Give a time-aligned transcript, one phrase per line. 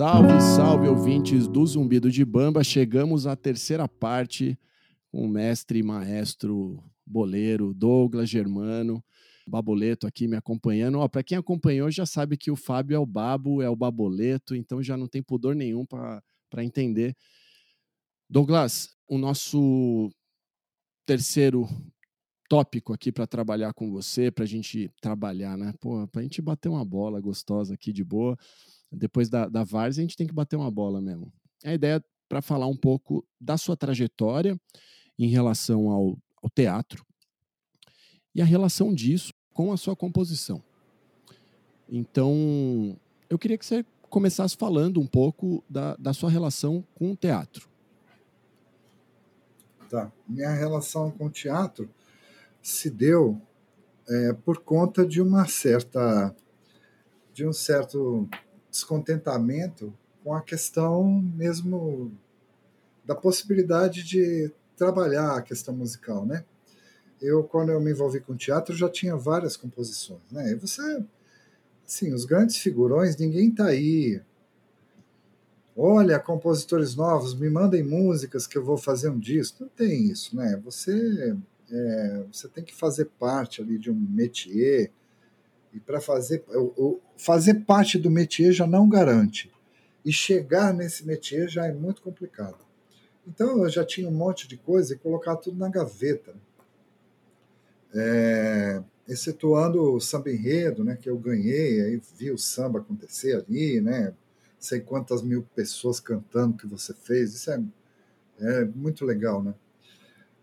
[0.00, 2.64] Salve, salve, ouvintes do Zumbido de Bamba.
[2.64, 4.58] Chegamos à terceira parte
[5.12, 9.04] com o mestre e maestro boleiro Douglas Germano.
[9.46, 11.06] Baboleto aqui me acompanhando.
[11.10, 14.82] Para quem acompanhou já sabe que o Fábio é o Babo, é o Baboleto, então
[14.82, 17.14] já não tem pudor nenhum para entender.
[18.26, 20.10] Douglas, o nosso
[21.04, 21.68] terceiro
[22.48, 25.74] tópico aqui para trabalhar com você, para a gente trabalhar, né?
[25.78, 28.34] Pô, para a gente bater uma bola gostosa aqui de boa.
[28.90, 31.32] Depois da, da Várzea, a gente tem que bater uma bola mesmo.
[31.64, 34.58] A ideia é para falar um pouco da sua trajetória
[35.18, 37.04] em relação ao, ao teatro
[38.34, 40.62] e a relação disso com a sua composição.
[41.88, 42.96] Então,
[43.28, 47.68] eu queria que você começasse falando um pouco da, da sua relação com o teatro.
[49.88, 50.10] Tá.
[50.28, 51.90] Minha relação com o teatro
[52.62, 53.40] se deu
[54.08, 56.34] é, por conta de uma certa
[57.32, 58.28] de um certo
[58.70, 61.04] descontentamento com a questão
[61.34, 62.12] mesmo
[63.04, 66.44] da possibilidade de trabalhar a questão musical, né?
[67.20, 70.52] Eu quando eu me envolvi com teatro já tinha várias composições, né?
[70.52, 71.02] E você
[71.86, 74.22] assim, os grandes figurões, ninguém tá aí.
[75.76, 79.64] Olha, compositores novos, me mandem músicas que eu vou fazer um disco.
[79.64, 80.60] Não tem isso, né?
[80.64, 81.36] Você
[81.70, 84.90] é, você tem que fazer parte ali de um métier,
[85.72, 86.44] e para fazer,
[87.16, 89.50] fazer parte do métier já não garante.
[90.04, 92.58] E chegar nesse métier já é muito complicado.
[93.26, 96.34] Então eu já tinha um monte de coisa e colocar tudo na gaveta.
[97.94, 103.80] É, excetuando o samba enredo, né, que eu ganhei, aí vi o samba acontecer ali,
[103.80, 104.14] né,
[104.58, 107.60] sei quantas mil pessoas cantando que você fez, isso é,
[108.38, 109.52] é muito legal, né.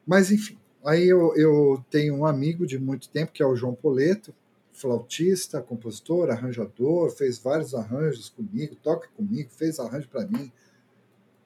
[0.05, 0.57] Mas enfim,
[0.87, 4.33] Aí eu, eu tenho um amigo de muito tempo, que é o João Poleto,
[4.77, 10.51] flautista, compositor, arranjador, fez vários arranjos comigo, toca comigo, fez arranjo para mim,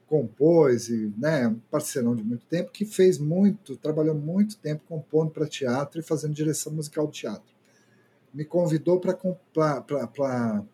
[0.06, 5.48] compôs, e, né, parceirão de muito tempo, que fez muito, trabalhou muito tempo compondo para
[5.48, 7.56] teatro e fazendo direção musical de teatro.
[8.34, 10.66] Me convidou para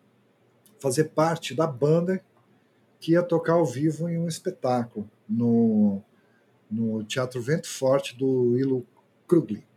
[0.80, 2.20] fazer parte da banda
[2.98, 6.02] que ia tocar ao vivo em um espetáculo no
[6.70, 8.86] no Teatro Vento Forte do Ilo
[9.26, 9.67] Krugli.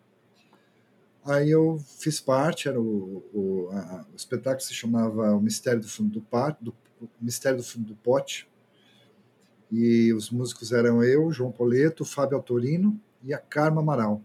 [1.23, 5.87] Aí eu fiz parte, era o, o, a, o, espetáculo se chamava O Mistério do
[5.87, 6.75] Fundo do, Pato, do
[7.19, 8.49] Mistério do Fundo do Pote,
[9.71, 14.21] e os músicos eram eu, João Poleto, Fábio Autorino e a Karma Amaral.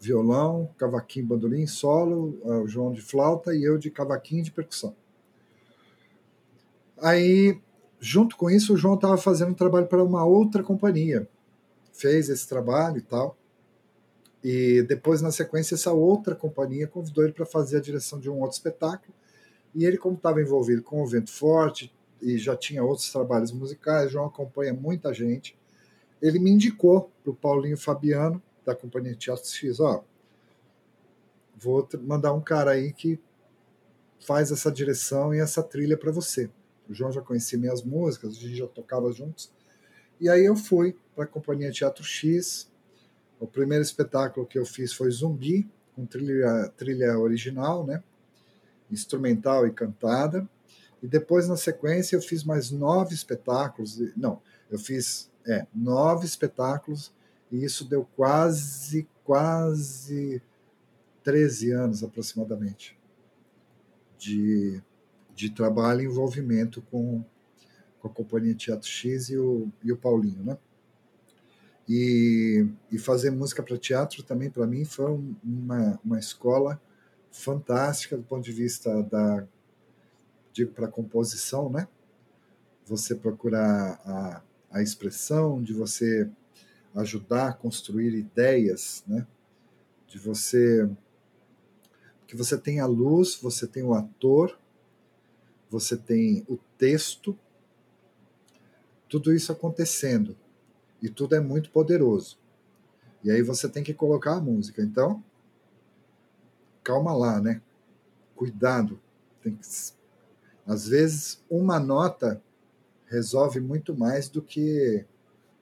[0.00, 4.96] Violão, cavaquinho, bandolim, solo, o João de flauta e eu de cavaquinho de percussão.
[6.98, 7.60] Aí
[8.02, 11.28] junto com isso, o João estava fazendo um trabalho para uma outra companhia.
[11.92, 13.36] Fez esse trabalho e tal.
[14.42, 18.40] E depois, na sequência, essa outra companhia convidou ele para fazer a direção de um
[18.40, 19.14] outro espetáculo.
[19.74, 24.10] E ele, como estava envolvido com o Vento Forte e já tinha outros trabalhos musicais,
[24.10, 25.56] João acompanha muita gente.
[26.20, 30.04] Ele me indicou para o Paulinho Fabiano, da companhia Teatro X, ó,
[31.56, 33.18] vou mandar um cara aí que
[34.20, 36.48] faz essa direção e essa trilha para você.
[36.88, 39.52] O João já conhecia minhas músicas, a gente já tocava juntos.
[40.20, 42.70] E aí eu fui para a Companhia Teatro X.
[43.42, 48.02] O primeiro espetáculo que eu fiz foi Zumbi, com trilha, trilha original, né?
[48.90, 50.48] instrumental e cantada.
[51.02, 53.98] E depois, na sequência, eu fiz mais nove espetáculos.
[54.16, 57.12] Não, eu fiz é, nove espetáculos
[57.50, 60.40] e isso deu quase, quase
[61.24, 62.96] 13 anos aproximadamente
[64.18, 64.80] de
[65.34, 67.24] de trabalho e envolvimento com,
[68.00, 70.58] com a Companhia Teatro X e o, e o Paulinho, né?
[71.88, 75.10] E, e fazer música para teatro também, para mim, foi
[75.44, 76.80] uma, uma escola
[77.30, 79.46] fantástica do ponto de vista da,
[80.52, 81.88] digo, para composição, né?
[82.86, 86.30] Você procurar a, a expressão, de você
[86.94, 89.26] ajudar a construir ideias, né?
[90.06, 90.88] De você
[92.26, 94.58] que você tem a luz, você tem o ator,
[95.68, 97.38] você tem o texto,
[99.08, 100.34] tudo isso acontecendo.
[101.02, 102.38] E tudo é muito poderoso.
[103.24, 104.82] E aí você tem que colocar a música.
[104.82, 105.22] Então,
[106.82, 107.60] calma lá, né?
[108.34, 109.00] Cuidado.
[109.42, 109.66] Tem que...
[110.66, 112.40] Às vezes, uma nota
[113.06, 115.04] resolve muito mais do que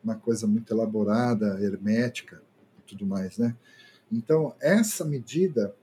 [0.05, 2.43] uma coisa muito elaborada, hermética
[2.79, 3.57] e tudo mais, né?
[4.11, 5.75] Então, essa medida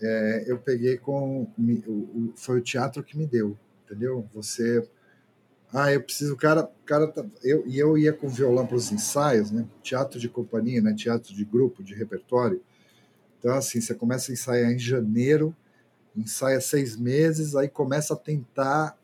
[0.00, 1.46] é, eu peguei com.
[2.36, 4.28] Foi o teatro que me deu, entendeu?
[4.32, 4.88] Você.
[5.72, 6.34] Ah, eu preciso.
[6.34, 6.70] O cara.
[6.84, 9.66] cara tá, eu, e eu ia com violão para os ensaios, né?
[9.82, 10.94] Teatro de companhia, né?
[10.94, 12.62] Teatro de grupo, de repertório.
[13.38, 15.56] Então, assim, você começa a ensaiar em janeiro,
[16.14, 18.96] ensaia seis meses, aí começa a tentar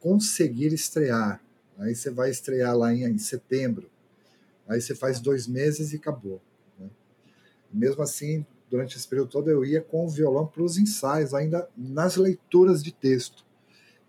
[0.00, 1.40] conseguir estrear.
[1.78, 3.88] Aí você vai estrear lá em, em setembro.
[4.68, 6.42] Aí você faz dois meses e acabou.
[6.78, 6.88] Né?
[7.72, 11.68] Mesmo assim, durante esse período todo, eu ia com o violão para os ensaios, ainda
[11.76, 13.46] nas leituras de texto.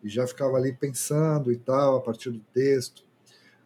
[0.06, 3.04] E já ficava ali pensando e tal, a partir do texto.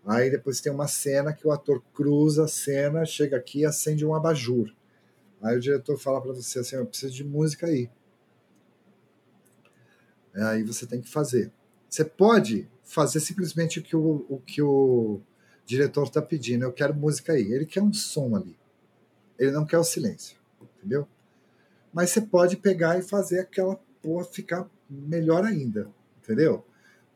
[0.05, 4.05] Aí depois tem uma cena que o ator cruza a cena, chega aqui e acende
[4.05, 4.73] um abajur.
[5.41, 7.89] Aí o diretor fala para você assim: eu preciso de música aí.
[10.33, 11.51] Aí você tem que fazer.
[11.89, 15.19] Você pode fazer simplesmente o que o, o que o
[15.65, 16.63] diretor está pedindo.
[16.63, 17.51] Eu quero música aí.
[17.51, 18.57] Ele quer um som ali.
[19.37, 20.37] Ele não quer o silêncio.
[20.77, 21.05] Entendeu?
[21.91, 25.89] Mas você pode pegar e fazer aquela porra ficar melhor ainda.
[26.29, 26.63] Entendeu?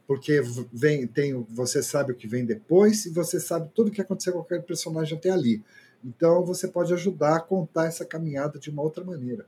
[0.08, 0.42] Porque
[0.74, 4.34] vem, tem, você sabe o que vem depois e você sabe tudo o que aconteceu
[4.34, 5.64] com aquele personagem até ali.
[6.04, 9.46] Então você pode ajudar a contar essa caminhada de uma outra maneira.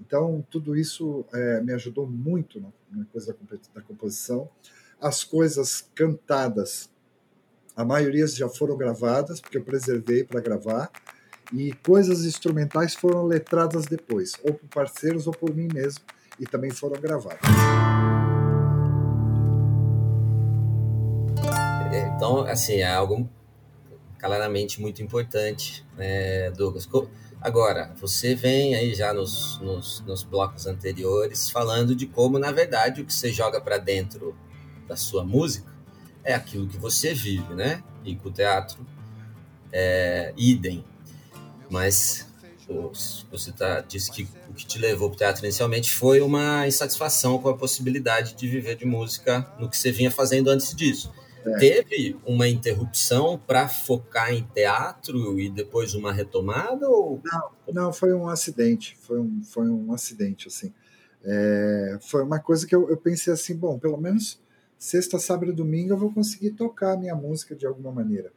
[0.00, 2.58] Então tudo isso é, me ajudou muito
[2.90, 4.48] na, coisa da, da composição.
[4.98, 6.90] As coisas cantadas,
[7.76, 10.90] a maioria já foram gravadas, porque eu preservei para gravar,
[11.52, 16.02] e coisas instrumentais foram letradas depois, ou por parceiros ou por mim mesmo,
[16.40, 17.40] e também foram gravadas.
[22.16, 23.28] Então, assim, é algo
[24.18, 26.88] claramente muito importante, né, Douglas.
[27.42, 33.02] Agora, você vem aí já nos, nos, nos, blocos anteriores falando de como, na verdade,
[33.02, 34.34] o que você joga para dentro
[34.88, 35.70] da sua música
[36.24, 37.84] é aquilo que você vive, né?
[38.02, 38.84] E com o teatro
[39.70, 40.84] é idem.
[41.68, 42.26] Mas
[43.30, 47.38] você tá, disse que o que te levou para o teatro inicialmente foi uma insatisfação
[47.38, 51.12] com a possibilidade de viver de música no que você vinha fazendo antes disso.
[51.46, 51.58] É.
[51.58, 56.88] Teve uma interrupção para focar em teatro e depois uma retomada?
[56.88, 57.20] Ou...
[57.24, 58.96] Não, não, foi um acidente.
[59.00, 60.72] Foi um, foi um acidente, assim.
[61.24, 64.40] É, foi uma coisa que eu, eu pensei assim, bom, pelo menos
[64.78, 68.32] sexta, sábado e domingo eu vou conseguir tocar a minha música de alguma maneira.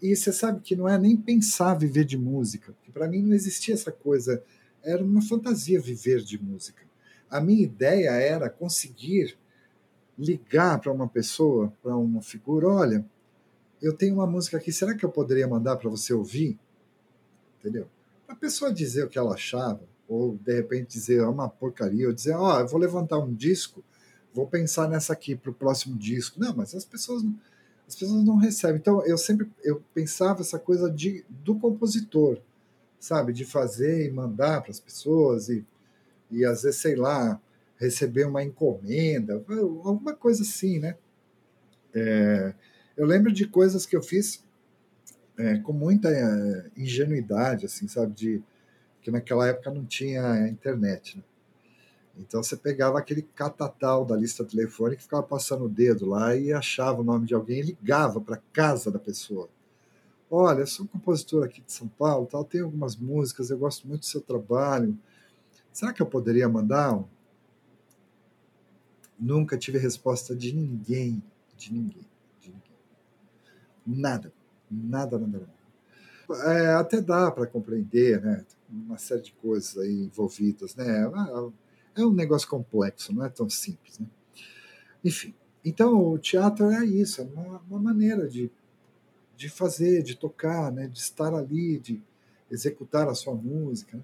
[0.00, 3.32] E você sabe que não é nem pensar viver de música, porque para mim não
[3.32, 4.42] existia essa coisa,
[4.82, 6.82] era uma fantasia viver de música.
[7.30, 9.38] A minha ideia era conseguir
[10.18, 13.04] ligar para uma pessoa, para uma figura, olha,
[13.80, 16.58] eu tenho uma música aqui, será que eu poderia mandar para você ouvir?
[17.58, 17.88] Entendeu?
[18.28, 22.12] A pessoa dizer o que ela achava, ou de repente dizer é uma porcaria, ou
[22.12, 23.82] dizer, ó, oh, eu vou levantar um disco,
[24.32, 26.40] vou pensar nessa aqui para o próximo disco.
[26.40, 27.38] Não, mas as pessoas não,
[27.86, 28.76] as pessoas não recebem.
[28.76, 32.38] Então eu sempre eu pensava essa coisa de do compositor,
[32.98, 35.64] sabe, de fazer e mandar para as pessoas e
[36.30, 37.40] e às vezes sei lá
[37.82, 39.44] receber uma encomenda,
[39.84, 40.96] alguma coisa assim, né?
[41.94, 42.54] É,
[42.96, 44.44] eu lembro de coisas que eu fiz
[45.36, 48.14] é, com muita é, ingenuidade, assim, sabe?
[48.14, 48.42] De,
[49.02, 51.24] que naquela época não tinha internet, né?
[52.16, 57.00] Então você pegava aquele catatal da lista telefônica, ficava passando o dedo lá e achava
[57.00, 59.48] o nome de alguém e ligava para casa da pessoa.
[60.30, 63.88] Olha, eu sou um compositor aqui de São Paulo, tal, tenho algumas músicas, eu gosto
[63.88, 64.96] muito do seu trabalho.
[65.72, 67.04] Será que eu poderia mandar um,
[69.22, 71.22] Nunca tive resposta de ninguém,
[71.56, 72.04] de ninguém,
[72.40, 72.72] de ninguém.
[73.86, 74.32] Nada,
[74.68, 75.48] nada, nada.
[76.28, 76.50] nada.
[76.50, 78.44] É, até dá para compreender, né?
[78.68, 81.08] Uma série de coisas aí envolvidas, né?
[81.94, 84.08] É um negócio complexo, não é tão simples, né?
[85.04, 85.32] Enfim,
[85.64, 88.50] então o teatro é isso, é uma, uma maneira de,
[89.36, 90.88] de fazer, de tocar, né?
[90.88, 92.02] De estar ali, de
[92.50, 93.96] executar a sua música.
[93.96, 94.02] Né?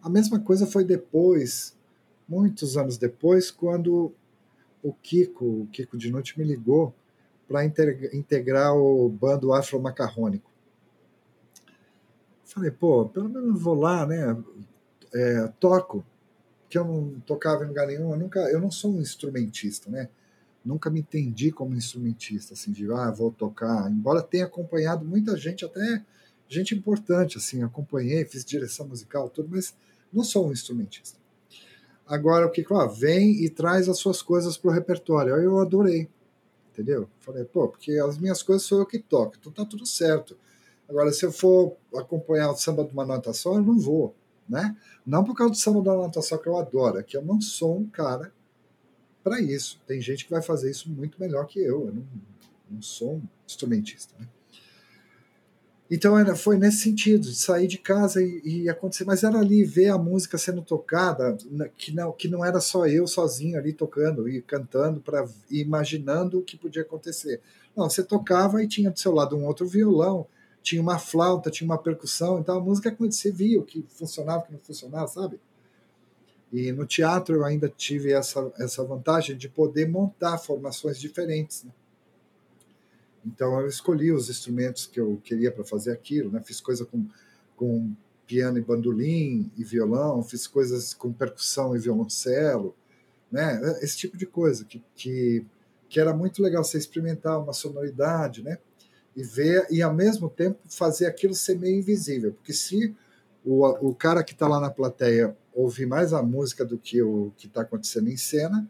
[0.00, 1.76] A mesma coisa foi depois,
[2.26, 4.14] muitos anos depois, quando
[4.84, 6.94] o Kiko, o Kiko de Noite, me ligou
[7.48, 10.50] para integrar o bando afro-macarrônico.
[12.44, 14.36] Falei, pô, pelo menos vou lá, né?
[15.14, 16.04] É, toco,
[16.68, 20.08] que eu não tocava em lugar nenhum, eu, nunca, eu não sou um instrumentista, né?
[20.62, 23.90] Nunca me entendi como instrumentista, assim, de, ah, vou tocar.
[23.90, 26.04] Embora tenha acompanhado muita gente, até
[26.46, 29.74] gente importante, assim, acompanhei, fiz direção musical, tudo, mas
[30.12, 31.23] não sou um instrumentista.
[32.06, 35.34] Agora, o que ah, vem e traz as suas coisas para o repertório.
[35.34, 36.08] Aí eu adorei,
[36.72, 37.08] entendeu?
[37.20, 40.36] Falei, pô, porque as minhas coisas sou eu que toco, então tá tudo certo.
[40.88, 44.14] Agora, se eu for acompanhar o samba de uma nota só, eu não vou,
[44.46, 44.76] né?
[45.06, 47.40] Não por causa do samba da nota só que eu adoro, é que eu não
[47.40, 48.32] sou um cara
[49.22, 49.80] para isso.
[49.86, 51.86] Tem gente que vai fazer isso muito melhor que eu.
[51.86, 52.06] Eu não,
[52.70, 54.28] não sou um instrumentista, né?
[55.90, 59.62] Então era, foi nesse sentido, de sair de casa e, e, acontecer, mas era ali
[59.64, 61.36] ver a música sendo tocada,
[61.76, 66.42] que não, que não era só eu sozinho ali tocando e cantando, para imaginando o
[66.42, 67.40] que podia acontecer.
[67.76, 70.26] Não, você tocava e tinha do seu lado um outro violão,
[70.62, 74.46] tinha uma flauta, tinha uma percussão, então a música você via o que funcionava, o
[74.46, 75.38] que não funcionava, sabe?
[76.50, 81.64] E no teatro eu ainda tive essa, essa vantagem de poder montar formações diferentes.
[81.64, 81.70] Né?
[83.26, 86.42] Então eu escolhi os instrumentos que eu queria para fazer aquilo, né?
[86.44, 87.06] Fiz coisa com,
[87.56, 87.94] com
[88.26, 92.74] piano e bandolim e violão, fiz coisas com percussão e violoncelo,
[93.30, 93.60] né?
[93.82, 95.44] Esse tipo de coisa que, que,
[95.88, 98.58] que era muito legal você experimentar uma sonoridade, né?
[99.16, 102.94] E ver e ao mesmo tempo fazer aquilo ser meio invisível, porque se
[103.44, 107.32] o, o cara que está lá na plateia ouvir mais a música do que o
[107.36, 108.68] que está acontecendo em cena,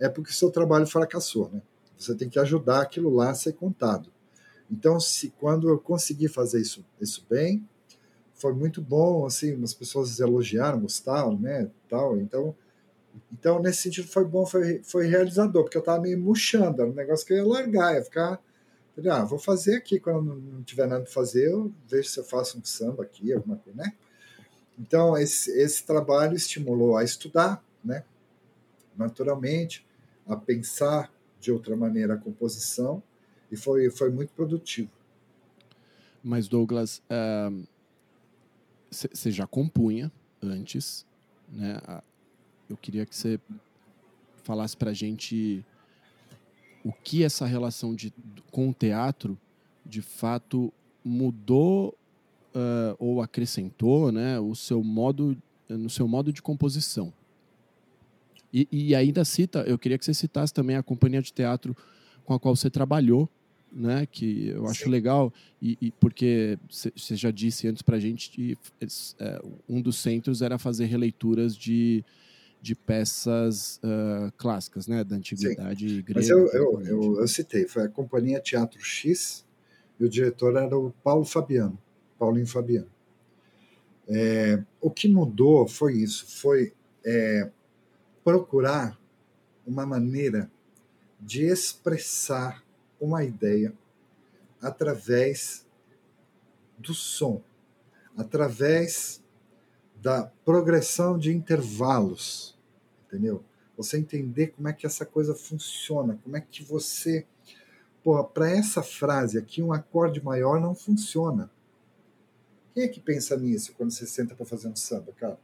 [0.00, 1.62] é porque o seu trabalho fracassou, né?
[1.98, 4.12] Você tem que ajudar aquilo lá a ser contado.
[4.70, 7.66] Então, se quando eu consegui fazer isso, isso bem,
[8.34, 12.18] foi muito bom, assim, as pessoas elogiaram, gostaram, né, tal.
[12.18, 12.54] Então,
[13.32, 16.94] então nesse sentido foi bom, foi, foi realizador, porque eu estava meio murchando, era um
[16.94, 18.42] negócio que eu ia largar, ia ficar,
[19.10, 22.58] ah, vou fazer aqui quando não tiver nada para fazer, eu vejo se eu faço
[22.58, 23.92] um samba aqui, alguma coisa, né?
[24.78, 28.04] Então esse, esse trabalho estimulou a estudar, né?
[28.96, 29.86] Naturalmente,
[30.26, 31.12] a pensar
[31.44, 33.02] de outra maneira a composição
[33.52, 34.90] e foi, foi muito produtivo.
[36.22, 37.02] Mas, Douglas,
[38.90, 40.10] você uh, já compunha
[40.42, 41.06] antes,
[41.52, 41.78] né?
[42.68, 43.38] Eu queria que você
[44.42, 45.62] falasse para a gente
[46.82, 48.10] o que essa relação de,
[48.50, 49.38] com o teatro,
[49.84, 50.72] de fato,
[51.04, 51.94] mudou
[52.54, 55.36] uh, ou acrescentou, né, o seu modo,
[55.68, 57.12] no seu modo de composição.
[58.54, 61.76] E, e, ainda cita, eu queria que você citasse também a companhia de teatro
[62.24, 63.28] com a qual você trabalhou,
[63.72, 64.06] né?
[64.06, 64.90] Que eu acho Sim.
[64.90, 68.56] legal e, e porque você já disse antes para a gente que
[69.18, 72.04] é, um dos centros era fazer releituras de,
[72.62, 75.02] de peças uh, clássicas, né?
[75.02, 76.02] Da antiguidade Sim.
[76.02, 76.20] grega.
[76.20, 79.44] Mas eu, eu, eu, eu, citei, foi a companhia Teatro X
[79.98, 81.76] e o diretor era o Paulo Fabiano,
[82.16, 82.90] Paulinho Fabiano.
[84.06, 86.72] É, o que mudou foi isso, foi
[87.04, 87.50] é,
[88.24, 88.98] procurar
[89.66, 90.50] uma maneira
[91.20, 92.64] de expressar
[93.00, 93.72] uma ideia
[94.60, 95.66] através
[96.78, 97.42] do som,
[98.16, 99.22] através
[100.00, 102.58] da progressão de intervalos,
[103.06, 103.44] entendeu?
[103.76, 107.26] Você entender como é que essa coisa funciona, como é que você.
[108.02, 111.50] Porra, para essa frase aqui, um acorde maior não funciona.
[112.74, 115.38] Quem é que pensa nisso quando você senta para fazer um samba, cara?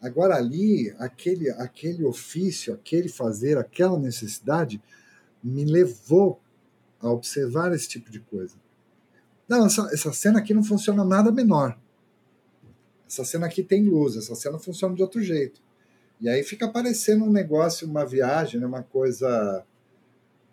[0.00, 4.80] Agora ali, aquele, aquele ofício, aquele fazer, aquela necessidade
[5.42, 6.40] me levou
[7.00, 8.54] a observar esse tipo de coisa.
[9.48, 11.76] Não, essa, essa cena aqui não funciona nada menor.
[13.08, 15.60] Essa cena aqui tem luz, essa cena funciona de outro jeito.
[16.20, 19.64] E aí fica aparecendo um negócio, uma viagem, né, uma coisa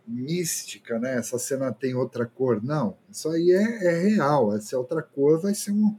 [0.07, 1.17] mística, né?
[1.17, 2.63] Essa cena tem outra cor.
[2.63, 4.55] Não, isso aí é, é real.
[4.55, 5.95] Essa outra cor vai ser um,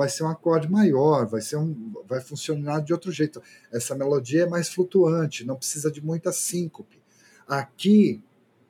[0.00, 3.42] vai ser um acorde maior, vai ser um, vai funcionar de outro jeito.
[3.70, 6.98] Essa melodia é mais flutuante, não precisa de muita síncope.
[7.46, 8.24] Aqui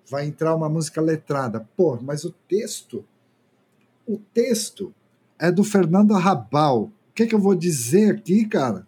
[0.09, 1.69] vai entrar uma música letrada.
[1.77, 3.05] Pô, mas o texto,
[4.05, 4.93] o texto
[5.39, 6.87] é do Fernando Arrabal.
[7.11, 8.85] O que, é que eu vou dizer aqui, cara?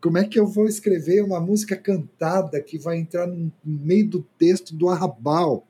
[0.00, 4.22] Como é que eu vou escrever uma música cantada que vai entrar no meio do
[4.38, 5.66] texto do Arrabal?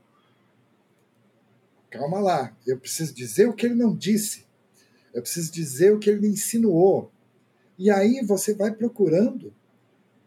[1.88, 4.45] Calma lá, eu preciso dizer o que ele não disse.
[5.16, 7.10] Eu preciso dizer o que ele insinuou.
[7.78, 9.50] E aí você vai procurando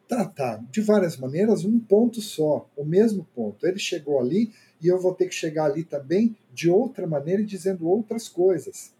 [0.08, 3.68] tratar de várias maneiras um ponto só, o mesmo ponto.
[3.68, 7.46] Ele chegou ali e eu vou ter que chegar ali também de outra maneira e
[7.46, 8.92] dizendo outras coisas,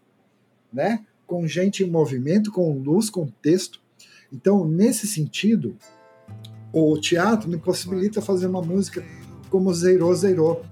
[0.72, 1.04] né?
[1.26, 3.82] Com gente em movimento, com luz, com texto.
[4.32, 5.76] Então, nesse sentido,
[6.72, 9.04] o teatro me possibilita fazer uma música
[9.48, 10.64] como Zeirou, Zeirou.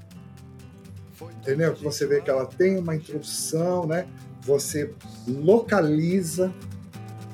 [1.40, 1.74] Entendeu?
[1.74, 4.06] Que você vê que ela tem uma introdução, né?
[4.48, 4.90] Você
[5.26, 6.52] localiza,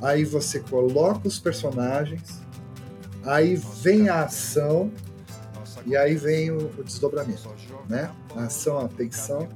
[0.02, 2.40] aí você coloca os personagens,
[3.24, 4.90] aí vem a ação
[5.86, 7.48] e aí vem o, o desdobramento,
[7.88, 8.10] né?
[8.34, 9.48] A ação, a tensão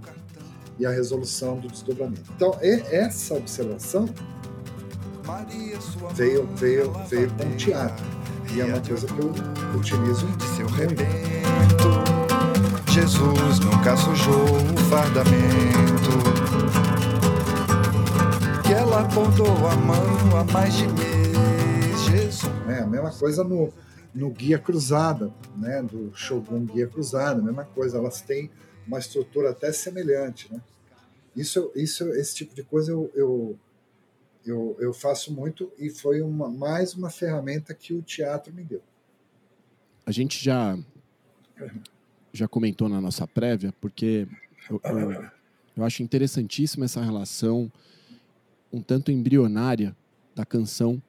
[0.78, 2.30] e a resolução do desdobramento.
[2.36, 4.08] Então, essa observação
[6.14, 8.06] veio, veio, veio com o teatro.
[8.54, 9.32] E é uma coisa que eu
[9.76, 11.04] utilizo de seu rebento.
[12.90, 16.37] Jesus nunca sujou o fardamento
[18.68, 22.00] que ela bordou a mão há mais de mês.
[22.10, 22.52] Jesus.
[22.68, 23.72] É a mesma coisa no,
[24.14, 25.82] no Guia Cruzada, né?
[25.82, 27.96] Do Shogun Guia Cruzada, a mesma coisa.
[27.96, 28.50] Elas têm
[28.86, 30.60] uma estrutura até semelhante, né?
[31.34, 33.58] Isso, isso, esse tipo de coisa eu, eu,
[34.44, 38.82] eu, eu faço muito e foi uma, mais uma ferramenta que o teatro me deu.
[40.04, 40.78] A gente já
[42.34, 44.28] já comentou na nossa prévia, porque
[44.68, 45.30] eu, eu,
[45.74, 47.72] eu acho interessantíssima essa relação
[48.72, 49.96] um tanto embrionária
[50.34, 51.02] da canção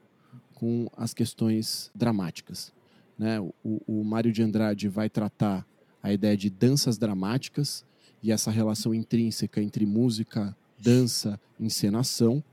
[0.56, 2.74] com as questões dramáticas.
[3.18, 3.40] Né?
[3.40, 5.66] O, o Mário de Andrade vai tratar
[6.02, 7.86] a ideia de danças dramáticas
[8.22, 12.44] e essa relação intrínseca entre música, dança, encenação.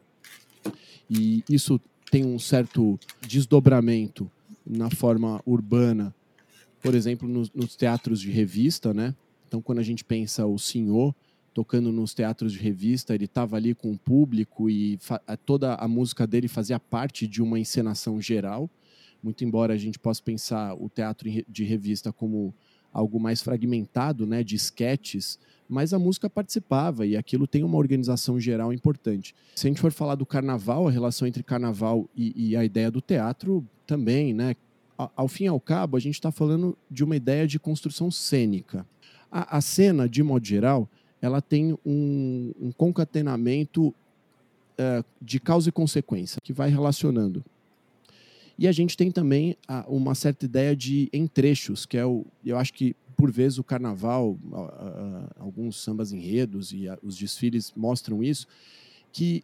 [1.09, 4.31] E isso tem um certo desdobramento
[4.65, 6.15] na forma urbana,
[6.83, 9.15] por exemplo, nos, nos teatros de revista, né?
[9.47, 11.15] Então, quando a gente pensa o senhor
[11.57, 14.99] tocando nos teatros de revista, ele estava ali com o público e
[15.47, 18.69] toda a música dele fazia parte de uma encenação geral.
[19.23, 22.55] Muito embora a gente possa pensar o teatro de revista como
[22.93, 28.39] algo mais fragmentado, né, de esquetes, mas a música participava e aquilo tem uma organização
[28.39, 29.35] geral importante.
[29.55, 32.91] Se a gente for falar do carnaval, a relação entre carnaval e, e a ideia
[32.91, 34.55] do teatro também, né?
[34.99, 38.87] Ao fim e ao cabo, a gente está falando de uma ideia de construção cênica.
[39.31, 40.89] A, a cena, de modo geral,
[41.21, 47.45] ela tem um, um concatenamento uh, de causa e consequência, que vai relacionando.
[48.59, 52.57] E a gente tem também uh, uma certa ideia de entrechos, que é o, eu
[52.59, 54.39] acho que por vezes o carnaval,
[55.39, 58.47] alguns sambas enredos e os desfiles mostram isso,
[59.11, 59.43] que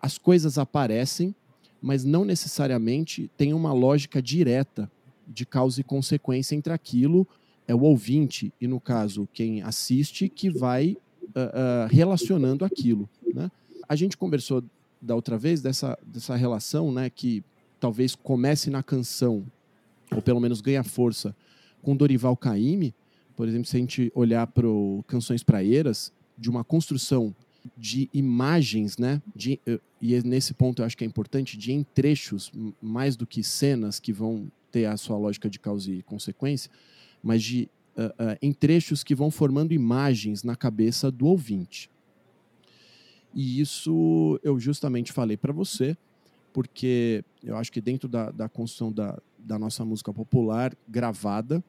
[0.00, 1.34] as coisas aparecem,
[1.80, 4.90] mas não necessariamente tem uma lógica direta
[5.28, 7.28] de causa e consequência entre aquilo
[7.66, 13.08] é o ouvinte e, no caso, quem assiste, que vai uh, uh, relacionando aquilo.
[13.34, 13.50] Né?
[13.88, 14.62] A gente conversou
[15.00, 17.44] da outra vez dessa, dessa relação né, que
[17.80, 19.44] talvez comece na canção,
[20.10, 21.34] ou pelo menos ganha força,
[21.82, 22.94] com Dorival Caymmi.
[23.36, 24.66] Por exemplo, se a gente olhar para
[25.06, 27.34] Canções Praeiras, de uma construção
[27.76, 29.22] de imagens, né?
[29.34, 29.58] De,
[30.00, 34.00] e nesse ponto eu acho que é importante, de em trechos, mais do que cenas
[34.00, 36.70] que vão ter a sua lógica de causa e consequência,
[37.22, 41.90] mas de uh, uh, em trechos que vão formando imagens na cabeça do ouvinte.
[43.34, 45.96] E isso eu justamente falei para você,
[46.52, 51.64] porque eu acho que dentro da, da construção da, da nossa música popular gravada,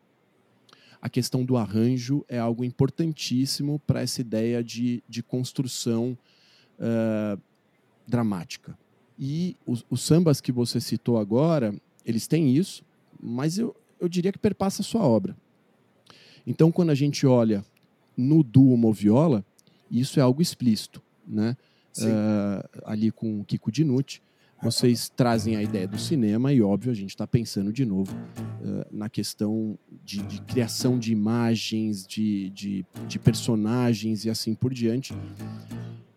[1.02, 6.18] a questão do arranjo é algo importantíssimo para essa ideia de, de construção
[6.80, 7.42] uh,
[8.08, 8.78] dramática.
[9.18, 12.84] E os, os, sambas que você citou agora, eles têm isso,
[13.22, 15.36] mas eu, eu diria que perpassa a sua obra.
[16.46, 17.64] Então, quando a gente olha
[18.16, 19.46] no duo Moviola,
[19.90, 21.56] isso é algo explícito, né?
[21.98, 24.20] Uh, ali com o Kiko Dinucci,
[24.64, 28.86] vocês trazem a ideia do cinema e, óbvio, a gente está pensando de novo uh,
[28.92, 35.14] na questão de, de, criação de imagens, de, de, de, personagens e assim por diante.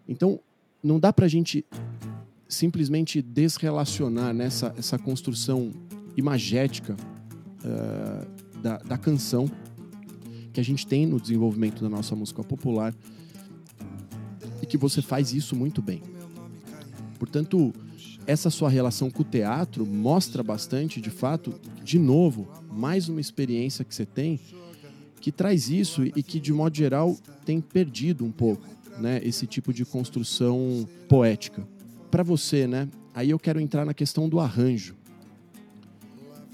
[0.09, 0.41] Então,
[0.83, 1.65] não dá para a gente
[2.49, 5.73] simplesmente desrelacionar nessa essa construção
[6.17, 6.97] imagética
[7.65, 9.51] uh, da, da canção
[10.57, 12.95] que a gente tem no desenvolvimento da nossa música popular
[14.63, 16.03] e que você faz isso muito bem.
[17.19, 17.75] Portanto,
[18.27, 21.53] essa sua relação com o teatro mostra bastante, de fato,
[21.85, 24.41] de novo, mais uma experiência que você tem
[25.21, 27.15] que traz isso e que, de modo geral,
[27.45, 28.67] tem perdido um pouco
[28.99, 31.69] né, esse tipo de construção poética.
[32.11, 32.89] Para você, né?
[33.13, 34.97] Aí eu quero entrar na questão do arranjo.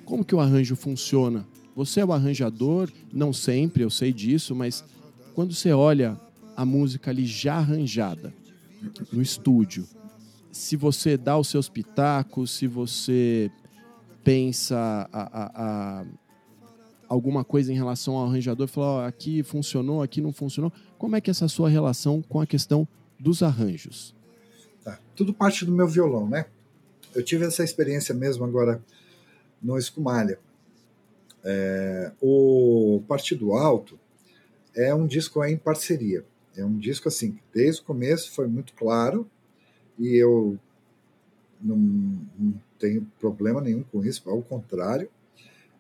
[0.05, 4.85] Como que o arranjo funciona você é o arranjador, não sempre, eu sei disso, mas
[5.35, 6.21] quando você olha
[6.57, 8.33] a música ali já arranjada
[9.13, 9.87] no estúdio,
[10.51, 13.51] se você dá os seus pitacos, se você
[14.23, 16.05] pensa a, a, a
[17.09, 21.21] alguma coisa em relação ao arranjador, fala, oh, aqui funcionou, aqui não funcionou, como é
[21.21, 22.87] que é essa sua relação com a questão
[23.19, 24.15] dos arranjos?
[24.85, 24.99] Tá.
[25.15, 26.47] Tudo parte do meu violão, né?
[27.15, 28.83] Eu tive essa experiência mesmo agora
[29.63, 30.39] no Escumalha.
[31.44, 33.98] É, o Partido Alto
[34.74, 36.24] é um disco em parceria.
[36.57, 39.28] É um disco assim, desde o começo foi muito claro
[39.98, 40.59] e eu
[41.61, 45.09] não, não tenho problema nenhum com isso, ao contrário,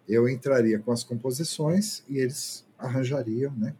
[0.08, 3.74] eu entraria com as composições e eles arranjariam, né?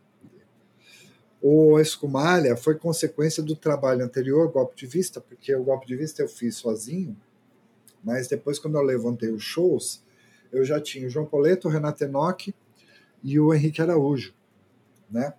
[1.41, 6.23] O Escumalha foi consequência do trabalho anterior, Golpe de Vista, porque o Golpe de Vista
[6.23, 7.17] eu fiz sozinho,
[8.03, 10.03] mas depois, quando eu levantei os shows,
[10.53, 12.55] eu já tinha o João Poleto, o Renato Enoch
[13.23, 14.35] e o Henrique Araújo,
[15.11, 15.33] né?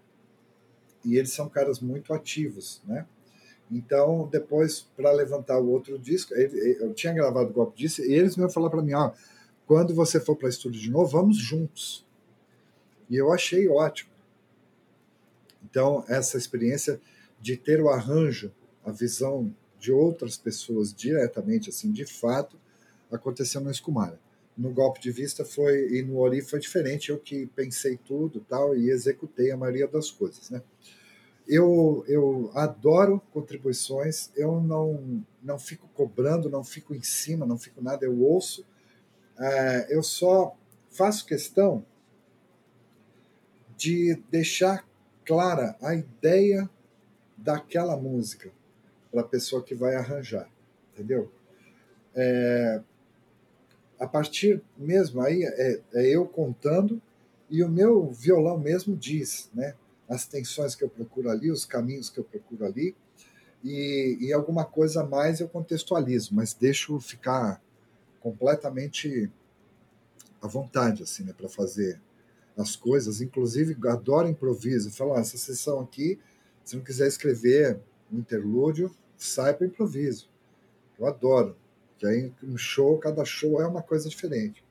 [1.05, 3.05] E eles são caras muito ativos, né?
[3.71, 8.35] Então, depois, para levantar o outro disco, eu tinha gravado o golpe disso, e eles
[8.35, 9.11] me falar para mim, ó,
[9.65, 12.05] quando você for para estúdio de novo, vamos juntos.
[13.09, 14.11] E eu achei ótimo.
[15.63, 16.99] Então, essa experiência
[17.39, 18.51] de ter o arranjo,
[18.85, 22.57] a visão de outras pessoas diretamente, assim, de fato,
[23.11, 24.19] aconteceu no Escumara
[24.57, 27.09] no golpe de vista foi e no Ori foi diferente.
[27.09, 30.61] Eu que pensei tudo tal e executei a maioria das coisas, né?
[31.47, 37.81] eu, eu adoro contribuições, eu não, não fico cobrando, não fico em cima, não fico
[37.81, 38.65] nada, eu ouço.
[39.37, 40.55] É, eu só
[40.89, 41.85] faço questão
[43.77, 44.87] de deixar
[45.25, 46.69] clara a ideia
[47.35, 48.51] daquela música
[49.11, 50.49] para a pessoa que vai arranjar,
[50.93, 51.31] entendeu?
[52.15, 52.81] É,
[53.99, 57.01] a partir mesmo aí é, é, eu contando
[57.49, 59.75] e o meu violão mesmo diz, né?
[60.09, 62.95] As tensões que eu procuro ali, os caminhos que eu procuro ali
[63.63, 67.61] e, e alguma coisa mais eu contextualizo, mas deixo ficar
[68.19, 69.31] completamente
[70.41, 72.01] à vontade assim, né, para fazer
[72.57, 73.21] as coisas.
[73.21, 74.91] Inclusive adoro improviso.
[74.91, 76.19] Falo, ah, essa sessão aqui,
[76.63, 77.79] se não quiser escrever
[78.11, 80.29] um interlúdio, sai para improviso.
[80.99, 81.55] Eu adoro.
[82.03, 84.61] Que aí um show, cada show é uma coisa diferente.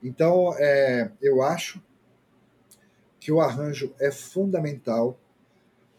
[0.00, 1.82] Então, é, eu acho
[3.18, 5.18] que o arranjo é fundamental,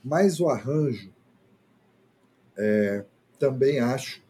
[0.01, 1.11] mas o arranjo
[2.55, 3.03] é,
[3.37, 4.23] também acho,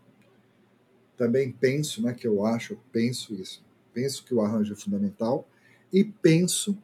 [1.16, 5.48] também penso, né, que eu acho, penso isso, penso que o arranjo é fundamental
[5.94, 6.76] e penso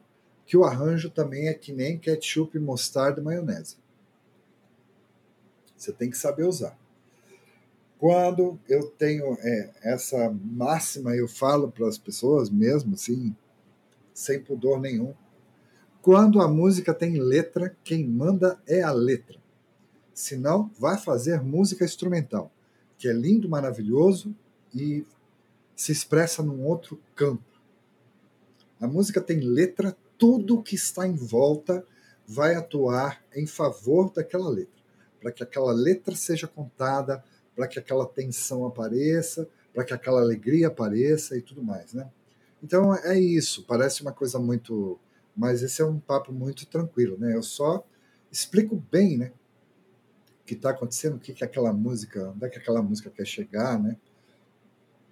[0.46, 3.78] que o arranjo também é que nem ketchup, mostarda e maionese.
[5.76, 6.78] Você tem que saber usar.
[8.02, 13.32] Quando eu tenho é, essa máxima, eu falo para as pessoas mesmo, assim,
[14.12, 15.14] sem pudor nenhum.
[16.00, 19.38] Quando a música tem letra, quem manda é a letra.
[20.12, 22.50] Senão, vai fazer música instrumental,
[22.98, 24.34] que é lindo, maravilhoso
[24.74, 25.06] e
[25.76, 27.60] se expressa num outro campo.
[28.80, 31.86] A música tem letra, tudo que está em volta
[32.26, 34.82] vai atuar em favor daquela letra,
[35.20, 37.22] para que aquela letra seja contada,
[37.54, 42.10] para que aquela tensão apareça, para que aquela alegria apareça e tudo mais, né?
[42.62, 44.98] Então é isso, parece uma coisa muito,
[45.36, 47.34] mas esse é um papo muito tranquilo, né?
[47.34, 47.84] Eu só
[48.30, 49.32] explico bem, né?
[50.40, 53.26] O que está acontecendo, o que que aquela música, onde é que aquela música quer
[53.26, 53.96] chegar, né?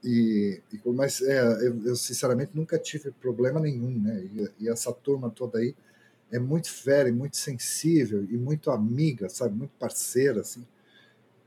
[0.03, 4.23] E, e mas é, eu, eu, sinceramente nunca tive problema nenhum, né?
[4.25, 5.75] E, e, essa turma toda aí
[6.33, 9.55] é muito fera, e muito sensível e muito amiga, sabe?
[9.55, 10.67] Muito parceira, assim.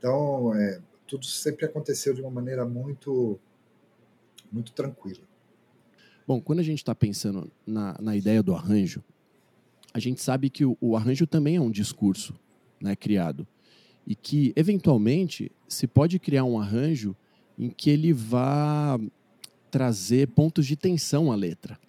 [0.04, 3.40] Então, é, tudo sempre aconteceu de uma maneira muito,
[4.52, 5.22] muito tranquila.
[6.28, 9.02] Bom, quando a gente está pensando na, na ideia do arranjo,
[9.94, 12.34] a gente sabe que o, o arranjo também é um discurso
[12.78, 13.46] né, criado.
[14.06, 17.16] E que, eventualmente, se pode criar um arranjo
[17.58, 19.00] em que ele vá
[19.70, 21.80] trazer pontos de tensão à letra.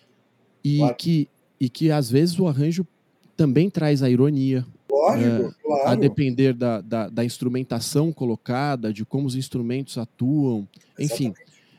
[0.63, 0.95] E, claro.
[0.95, 1.27] que,
[1.59, 2.87] e que, às vezes, o arranjo
[3.35, 4.65] também traz a ironia,
[5.05, 5.89] Lógico, é, claro.
[5.89, 10.67] A depender da, da, da, instrumentação colocada, de como os instrumentos atuam.
[10.97, 11.33] Enfim,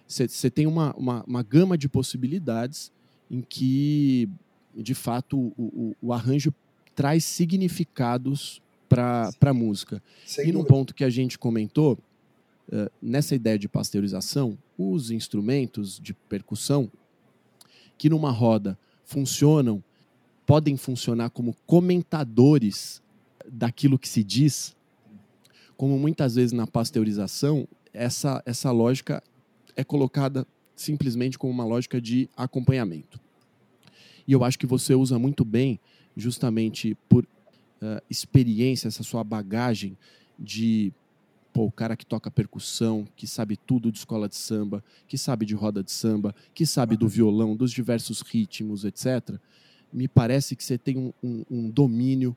[0.07, 2.93] você tem uma, uma, uma, gama de possibilidades
[3.29, 4.29] em que,
[4.75, 6.55] de fato, o, o, o arranjo
[6.95, 10.01] traz significados para a música.
[10.25, 11.99] Sem e num ponto que a gente comentou,
[12.69, 16.91] uh, nessa ideia de pasteurização, os instrumentos de percussão,
[17.99, 19.83] que numa roda funcionam,
[20.47, 23.03] podem funcionar como comentadores
[23.51, 24.77] daquilo que se diz,
[25.77, 29.23] como muitas vezes na pasteurização, essa, essa lógica
[29.75, 33.21] é colocada simplesmente como uma lógica de acompanhamento.
[34.27, 35.79] E eu acho que você usa muito bem,
[36.17, 39.97] justamente por uh, experiência, essa sua bagagem
[40.39, 40.93] de
[41.53, 45.47] pô, o cara que toca percussão, que sabe tudo de escola de samba, que sabe
[45.47, 49.39] de roda de samba, que sabe do violão, dos diversos ritmos, etc.
[49.91, 52.37] Me parece que você tem um, um, um domínio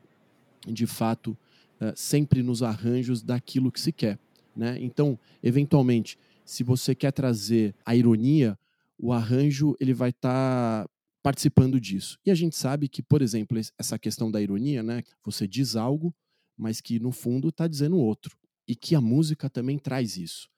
[0.66, 1.36] de fato,
[1.80, 4.18] uh, sempre nos arranjos daquilo que se quer.
[4.54, 4.76] Né?
[4.80, 8.58] Então, eventualmente, se você quer trazer a ironia,
[8.98, 10.90] o arranjo ele vai estar tá
[11.22, 12.18] participando disso.
[12.24, 15.02] E a gente sabe que, por exemplo, essa questão da ironia, né?
[15.24, 16.14] Você diz algo,
[16.56, 18.36] mas que no fundo está dizendo outro.
[18.66, 20.48] E que a música também traz isso.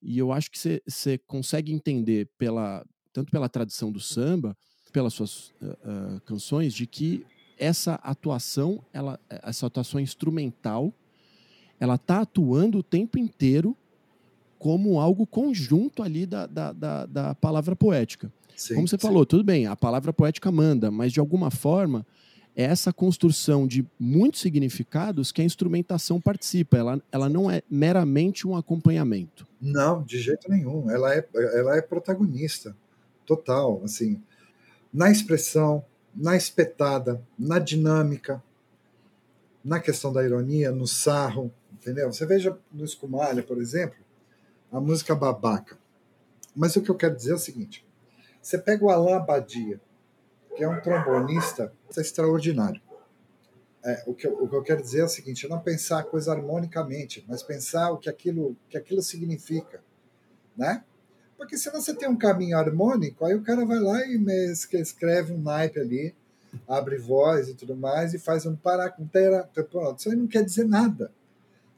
[0.00, 4.56] E eu acho que você consegue entender pela tanto pela tradição do samba,
[4.90, 7.24] pelas suas uh, uh, canções, de que
[7.58, 10.92] essa atuação, ela, essa atuação instrumental,
[11.78, 13.76] ela está atuando o tempo inteiro
[14.58, 18.32] como algo conjunto ali da, da, da, da palavra poética.
[18.56, 19.02] Sim, como você sim.
[19.02, 22.06] falou, tudo bem, a palavra poética manda, mas de alguma forma
[22.54, 26.76] é essa construção de muitos significados que a instrumentação participa.
[26.76, 29.46] Ela, ela não é meramente um acompanhamento.
[29.60, 30.90] Não, de jeito nenhum.
[30.90, 32.76] Ela é, ela é protagonista
[33.24, 34.20] total, assim,
[34.92, 38.42] na expressão, na espetada, na dinâmica,
[39.64, 42.12] na questão da ironia, no sarro, entendeu?
[42.12, 43.98] Você veja no Escumalha, por exemplo,
[44.70, 45.78] a música Babaca.
[46.54, 47.86] Mas o que eu quero dizer é o seguinte:
[48.40, 49.80] você pega o Alain Abadia,
[50.56, 52.80] que é um trombonista extraordinário.
[53.84, 56.04] é, o, que eu, o, que eu, quero dizer é o seguinte: não pensar a
[56.04, 59.82] coisa harmonicamente, mas pensar o que aquilo, que aquilo significa,
[60.56, 60.84] né?
[61.42, 64.16] Porque se você tem um caminho harmônico, aí o cara vai lá e
[64.74, 66.14] escreve um naipe ali,
[66.68, 69.50] abre voz e tudo mais, e faz um paracutera.
[69.68, 71.10] Pronto, isso aí não quer dizer nada.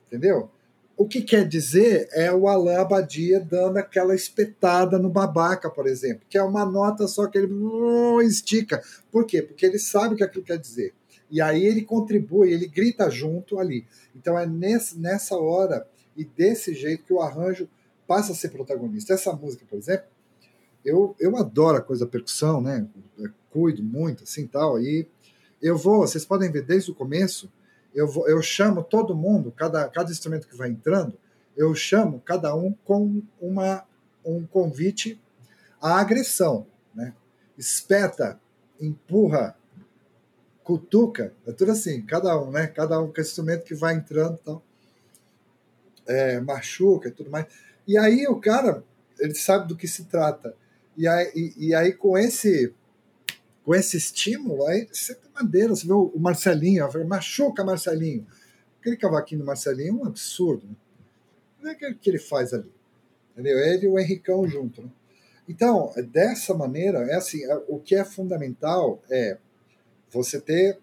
[0.07, 0.50] Entendeu?
[0.98, 6.27] O que quer dizer é o Alain Abadia dando aquela espetada no babaca, por exemplo,
[6.29, 7.50] que é uma nota só que ele
[8.29, 8.83] estica.
[9.11, 9.40] Por quê?
[9.40, 10.92] Porque ele sabe o que aquilo quer dizer.
[11.31, 13.87] E aí ele contribui, ele grita junto ali.
[14.14, 17.66] Então é nessa hora e desse jeito que o arranjo
[18.07, 19.14] passa a ser protagonista.
[19.14, 20.07] Essa música, por exemplo,
[20.85, 22.87] eu, eu adoro a coisa da percussão, né?
[23.19, 24.81] Eu cuido muito, assim, tal.
[24.81, 25.09] E
[25.62, 27.51] eu vou, vocês podem ver desde o começo,
[27.95, 31.17] eu, vou, eu chamo todo mundo, cada, cada instrumento que vai entrando,
[31.57, 33.85] eu chamo cada um com uma,
[34.25, 35.21] um convite
[35.81, 37.14] à agressão, né?
[37.57, 38.38] Espeta,
[38.81, 39.57] empurra,
[40.64, 42.67] cutuca, é tudo assim, cada um, né?
[42.67, 44.62] Cada um com instrumento que vai entrando, tal.
[46.07, 47.47] É, machuca e tudo mais.
[47.87, 48.83] E aí o cara,
[49.18, 50.55] ele sabe do que se trata.
[50.97, 52.73] E aí, e, e aí com esse
[53.64, 58.27] com esse estímulo, aí você tem madeira, você vê o Marcelinho, machuca Marcelinho.
[58.79, 60.66] Aquele cavaquinho do Marcelinho é um absurdo.
[60.66, 60.75] Né?
[61.62, 62.70] Não é o que ele faz ali.
[63.33, 63.59] Entendeu?
[63.59, 64.83] Ele e o Henricão junto.
[64.83, 64.90] Né?
[65.49, 69.38] Então, dessa maneira, é assim, é, o que é fundamental é
[70.11, 70.79] você ter,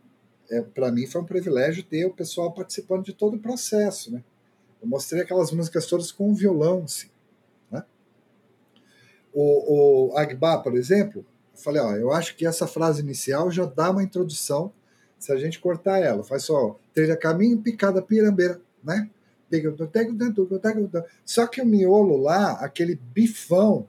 [0.49, 4.23] é, para mim foi um privilégio ter o pessoal participando de todo o processo, né?
[4.81, 7.09] Eu mostrei aquelas músicas todas com um violão, assim.
[7.69, 7.83] Né?
[9.33, 13.65] O, o Agba, por exemplo, eu falei, ó, eu acho que essa frase inicial já
[13.65, 14.73] dá uma introdução
[15.19, 16.23] se a gente cortar ela.
[16.23, 19.09] Faz só, trilha caminho, picada, pirambeira, né?
[21.25, 23.87] Só que o miolo lá, aquele bifão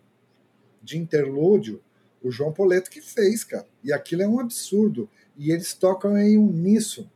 [0.83, 1.81] de interlúdio,
[2.21, 3.67] o João Poleto que fez, cara.
[3.83, 5.09] E aquilo é um absurdo.
[5.37, 7.11] E eles tocam em uníssono.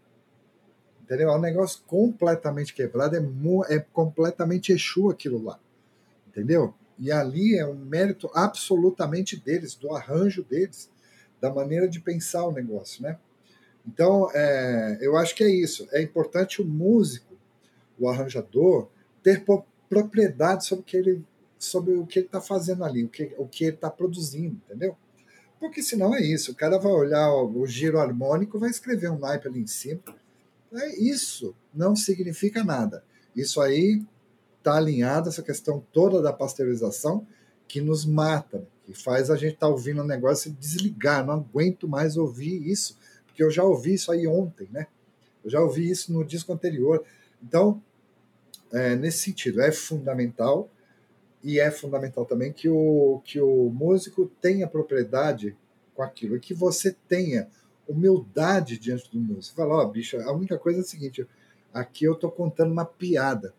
[1.06, 1.30] Entendeu?
[1.30, 5.58] É um negócio completamente quebrado, é, é completamente Exu aquilo lá.
[6.26, 6.74] Entendeu?
[6.98, 10.90] E ali é um mérito absolutamente deles, do arranjo deles,
[11.40, 13.18] da maneira de pensar o negócio, né?
[13.86, 15.86] Então, é, eu acho que é isso.
[15.92, 17.36] É importante o músico,
[17.96, 18.88] o arranjador,
[19.22, 19.44] ter
[19.88, 21.24] propriedade sobre o que ele
[21.58, 24.94] sobre o que ele está fazendo ali, o que, o que ele está produzindo, entendeu?
[25.58, 29.18] Porque senão é isso, o cara vai olhar o, o giro harmônico, vai escrever um
[29.18, 30.02] naipe ali em cima,
[30.72, 33.04] é, isso não significa nada.
[33.34, 34.02] Isso aí
[34.58, 37.26] está alinhado, essa questão toda da pasteurização,
[37.68, 41.24] que nos mata, que faz a gente estar tá ouvindo um negócio e desligar.
[41.24, 44.86] Não aguento mais ouvir isso, porque eu já ouvi isso aí ontem, né?
[45.44, 47.04] Eu já ouvi isso no disco anterior.
[47.42, 47.82] Então,
[48.72, 50.68] é, nesse sentido, é fundamental
[51.42, 55.56] e é fundamental também que o, que o músico tenha propriedade
[55.94, 57.48] com aquilo, que você tenha
[57.88, 59.56] humildade diante do músico.
[59.56, 61.26] Fala, ó, oh, bicho, a única coisa é a seguinte:
[61.72, 63.54] aqui eu estou contando uma piada.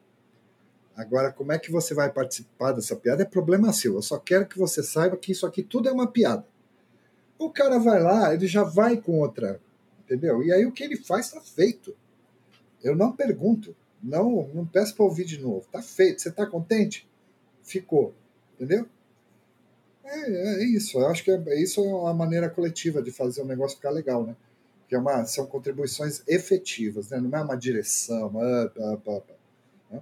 [0.95, 3.95] Agora, como é que você vai participar dessa piada é problema seu.
[3.95, 6.45] Eu só quero que você saiba que isso aqui tudo é uma piada.
[7.37, 9.61] O cara vai lá, ele já vai com outra,
[9.99, 10.41] entendeu?
[10.41, 11.95] E aí o que ele faz está feito.
[12.83, 15.65] Eu não pergunto, não, não peço para ouvir de novo.
[15.67, 16.21] Está feito.
[16.21, 17.07] Você está contente?
[17.61, 18.15] Ficou,
[18.55, 18.87] entendeu?
[20.07, 20.97] É, é isso.
[20.97, 24.25] Eu acho que é, isso é uma maneira coletiva de fazer o negócio ficar legal,
[24.25, 24.35] né?
[24.87, 27.19] Que é uma, são contribuições efetivas, né?
[27.19, 28.31] Não é uma direção.
[28.31, 30.01] Né?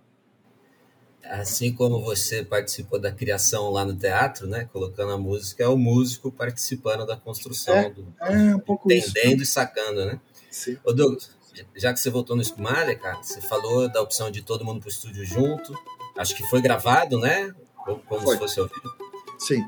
[1.23, 4.69] Assim como você participou da criação lá no teatro, né?
[4.71, 8.13] Colocando a música, é o músico participando da construção é, do.
[8.21, 9.43] É um pouco Entendendo isso.
[9.43, 10.19] e sacando, né?
[10.51, 10.77] Sim.
[10.83, 11.31] Ô, Douglas,
[11.75, 14.89] já que você voltou no Escumalha, cara, você falou da opção de todo mundo pro
[14.89, 15.73] estúdio junto.
[16.15, 17.53] Acho que foi gravado, né?
[17.75, 18.35] Como foi.
[18.35, 18.93] se fosse ouvido.
[19.39, 19.65] Sim.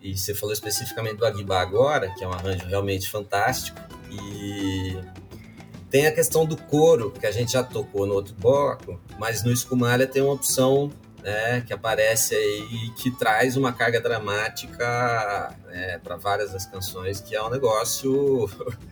[0.00, 3.80] E você falou especificamente do Aguiba agora, que é um arranjo realmente fantástico.
[4.10, 4.96] E
[5.90, 9.52] tem a questão do coro, que a gente já tocou no outro bloco, mas no
[9.52, 16.16] Escumalha tem uma opção né, que aparece aí que traz uma carga dramática né, para
[16.16, 18.48] várias das canções, que é um negócio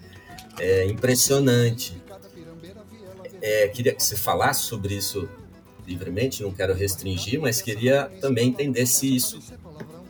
[0.59, 2.03] é, impressionante.
[3.40, 5.29] É, queria que você falasse sobre isso
[5.87, 9.40] livremente, não quero restringir, mas queria também entender se isso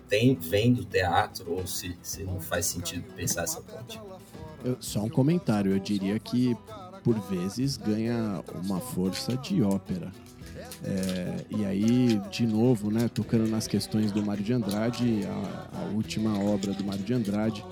[0.09, 4.01] tem, vem do teatro ou se, se não faz sentido pensar essa ponte.
[4.65, 6.57] Eu, só um comentário, eu diria que
[7.05, 10.11] por vezes ganha uma força de ópera.
[10.83, 15.95] É, e aí, de novo, né, tocando nas questões do Mário de Andrade, a, a,
[15.95, 17.65] última obra do Mário de Andrade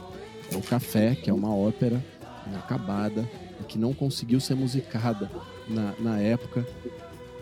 [0.52, 2.04] é o Café, que é uma ópera
[2.46, 3.28] inacabada
[3.68, 5.30] que não conseguiu ser musicada
[5.68, 6.66] na, na época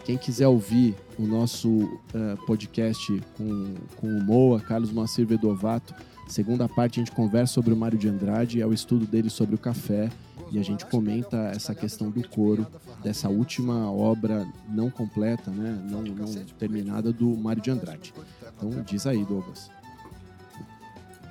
[0.05, 5.95] quem quiser ouvir o nosso uh, podcast com, com o Moa, Carlos Moacir Vedovato,
[6.29, 9.55] segunda parte a gente conversa sobre o Mário de Andrade, é o estudo dele sobre
[9.55, 10.11] o café.
[10.51, 12.67] e a gente comenta essa questão do coro,
[13.03, 16.27] dessa última obra não completa, né, não, não
[16.59, 18.13] terminada do Mário de Andrade.
[18.57, 19.71] Então diz aí, Douglas.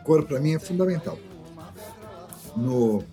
[0.03, 1.19] Coro para mim é fundamental.
[2.55, 3.03] No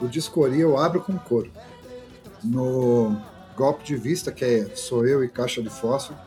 [0.00, 1.50] o Discoria eu abro com coro.
[2.42, 3.20] No
[3.60, 6.18] golpe de vista, que é sou eu e caixa de fósforo,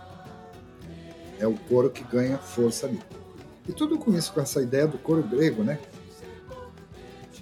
[1.39, 3.01] é o coro que ganha força ali.
[3.67, 5.79] E tudo com isso, com essa ideia do coro grego, né?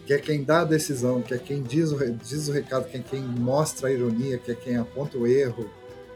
[0.05, 2.97] Que é quem dá a decisão, que é quem diz o, diz o recado, que
[2.97, 5.69] é quem mostra a ironia, que é quem aponta o erro,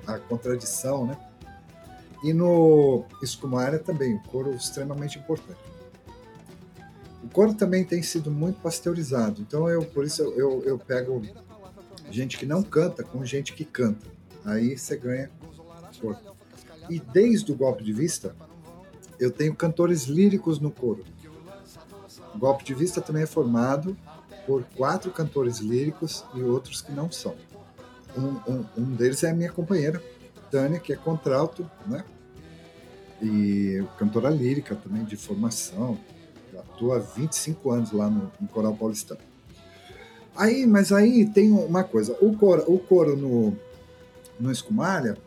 [0.07, 1.17] a contradição, né?
[2.23, 5.59] E no Escumária também, o coro extremamente importante.
[7.21, 11.21] O coro também tem sido muito pasteurizado, então eu por isso eu, eu, eu pego
[12.11, 14.05] gente que não canta com gente que canta.
[14.43, 15.29] Aí você ganha
[15.99, 16.17] coro.
[16.89, 18.35] E desde o golpe de vista,
[19.19, 21.03] eu tenho cantores líricos no coro.
[22.33, 23.97] O golpe de vista também é formado
[24.45, 27.35] por quatro cantores líricos e outros que não são.
[28.15, 30.01] Um, um, um deles é a minha companheira,
[30.51, 32.03] Tânia, que é contralto, né?
[33.21, 35.97] E cantora lírica também, de formação.
[36.57, 39.19] Atua há 25 anos lá no, no Coral Paulistano.
[40.35, 43.57] Aí, mas aí tem uma coisa, o coro, o coro no,
[44.39, 45.17] no Escumalha,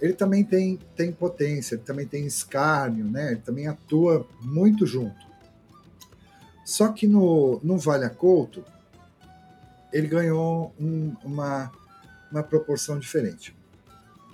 [0.00, 3.32] ele também tem, tem potência, ele também tem escárnio, né?
[3.32, 5.28] Ele também atua muito junto.
[6.64, 8.64] Só que no, no Vale Couto,
[9.92, 11.70] ele ganhou um, uma,
[12.30, 13.54] uma proporção diferente.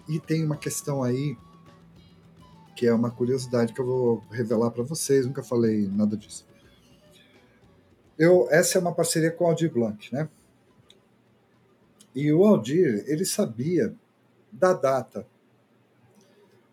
[0.09, 1.37] E tem uma questão aí
[2.77, 6.46] que é uma curiosidade que eu vou revelar para vocês, nunca falei nada disso.
[8.19, 10.29] Eu, essa é uma parceria com o Aldir Blanc, né?
[12.15, 13.95] E o Aldir, ele sabia
[14.51, 15.27] da data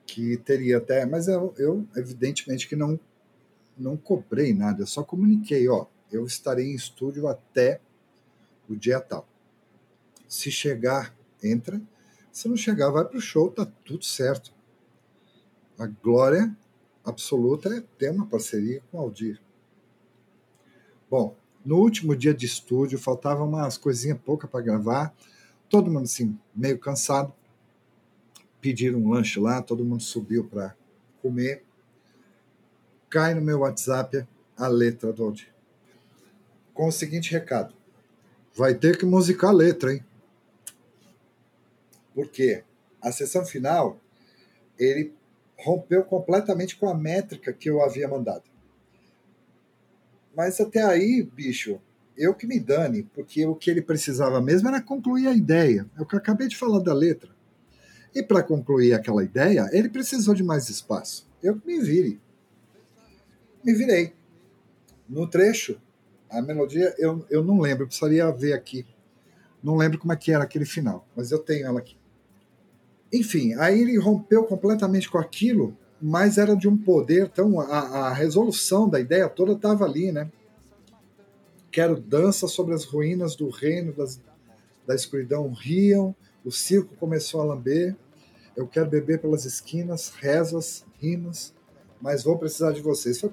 [0.06, 3.00] que teria até, mas eu, eu evidentemente que não
[3.78, 7.82] não cobrei nada, eu só comuniquei, ó, eu estarei em estúdio até
[8.70, 9.28] o dia tal.
[10.28, 11.82] Se chegar, entra.
[12.32, 14.54] Se não chegar, vai pro show, tá tudo certo.
[15.78, 16.56] A glória
[17.04, 19.42] absoluta é ter uma parceria com o Aldir.
[21.14, 25.16] Bom, no último dia de estúdio, faltavam umas coisinhas poucas para gravar.
[25.70, 27.32] Todo mundo assim, meio cansado.
[28.60, 30.76] Pediram um lanche lá, todo mundo subiu para
[31.22, 31.64] comer.
[33.12, 34.26] Cai no meu WhatsApp
[34.58, 35.54] a letra do Aldir.
[36.74, 37.76] Com o seguinte recado:
[38.56, 40.04] vai ter que musicar a letra, hein?
[42.16, 42.64] Porque
[43.00, 44.00] a sessão final
[44.80, 45.14] ele
[45.60, 48.53] rompeu completamente com a métrica que eu havia mandado.
[50.36, 51.80] Mas até aí, bicho,
[52.18, 55.90] eu que me dane, porque o que ele precisava mesmo era concluir a ideia.
[55.98, 57.30] É o que eu acabei de falar da letra.
[58.14, 61.28] E para concluir aquela ideia, ele precisou de mais espaço.
[61.42, 62.22] Eu que me vire.
[63.64, 64.14] Me virei.
[65.10, 65.80] No trecho,
[66.30, 68.86] a melodia eu, eu não lembro, eu precisaria ver aqui.
[69.64, 71.98] Não lembro como é que era aquele final, mas eu tenho ela aqui.
[73.12, 78.14] Enfim, aí ele rompeu completamente com aquilo mas era de um poder, então a, a
[78.14, 80.30] resolução da ideia toda estava ali, né?
[81.72, 84.20] Quero dança sobre as ruínas do reino das,
[84.86, 86.14] da escuridão riam,
[86.44, 87.96] o circo começou a lamber,
[88.54, 91.54] eu quero beber pelas esquinas, rezas, rimas,
[92.02, 93.24] mas vou precisar de vocês.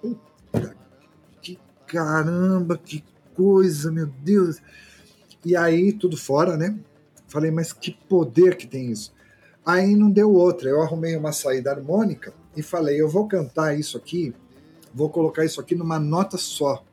[0.00, 0.76] Puta,
[1.40, 4.60] que caramba, que coisa, meu Deus.
[5.44, 6.76] E aí, tudo fora, né?
[7.28, 9.14] Falei, mas que poder que tem isso.
[9.64, 10.68] Aí não deu outra.
[10.68, 14.34] Eu arrumei uma saída harmônica e falei: eu vou cantar isso aqui,
[14.94, 16.84] vou colocar isso aqui numa nota só.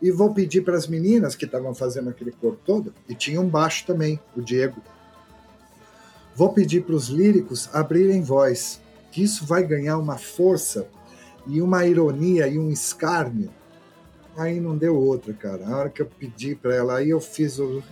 [0.00, 3.48] E vou pedir para as meninas que estavam fazendo aquele coro todo, e tinha um
[3.48, 4.82] baixo também, o Diego.
[6.34, 10.86] Vou pedir para os líricos abrirem voz, que isso vai ganhar uma força
[11.46, 13.50] e uma ironia e um escárnio.
[14.36, 15.66] Aí não deu outra, cara.
[15.66, 17.82] A hora que eu pedi para ela, aí eu fiz o.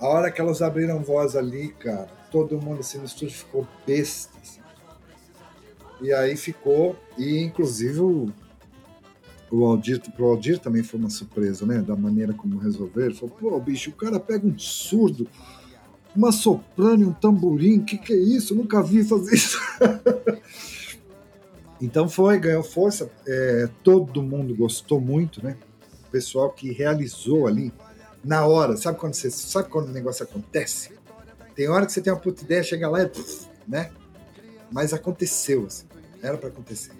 [0.00, 4.32] A hora que elas abriram voz ali, cara, todo mundo assim no estúdio ficou besta.
[4.40, 4.60] Assim.
[6.00, 8.32] E aí ficou, e inclusive o,
[9.50, 11.82] o Aldir, pro Aldir também foi uma surpresa, né?
[11.82, 13.14] Da maneira como resolveram.
[13.14, 15.28] Falou, pô, bicho, o cara pega um surdo,
[16.16, 18.54] uma soprano e um tamborim, que que é isso?
[18.54, 19.60] Eu nunca vi fazer isso.
[21.78, 23.10] então foi, ganhou força.
[23.28, 25.58] É, todo mundo gostou muito, né?
[26.08, 27.70] O pessoal que realizou ali
[28.24, 28.76] na hora.
[28.76, 30.92] Sabe quando você sabe quando o negócio acontece?
[31.54, 33.10] Tem hora que você tem uma puta ideia, chega lá e
[33.66, 33.90] né?
[34.70, 35.84] Mas aconteceu, assim.
[36.22, 36.92] Era para acontecer.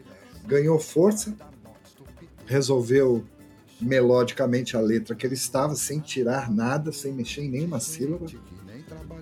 [0.46, 1.34] Ganhou força,
[2.46, 3.24] resolveu
[3.80, 8.26] melodicamente a letra que ele estava, sem tirar nada, sem mexer em nenhuma sílaba.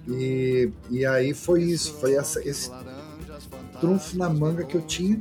[0.07, 2.70] E, e aí foi isso, foi essa, esse
[3.80, 5.20] trunfo na manga que eu tinha.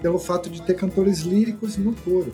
[0.00, 2.32] pelo fato de ter cantores líricos no coro.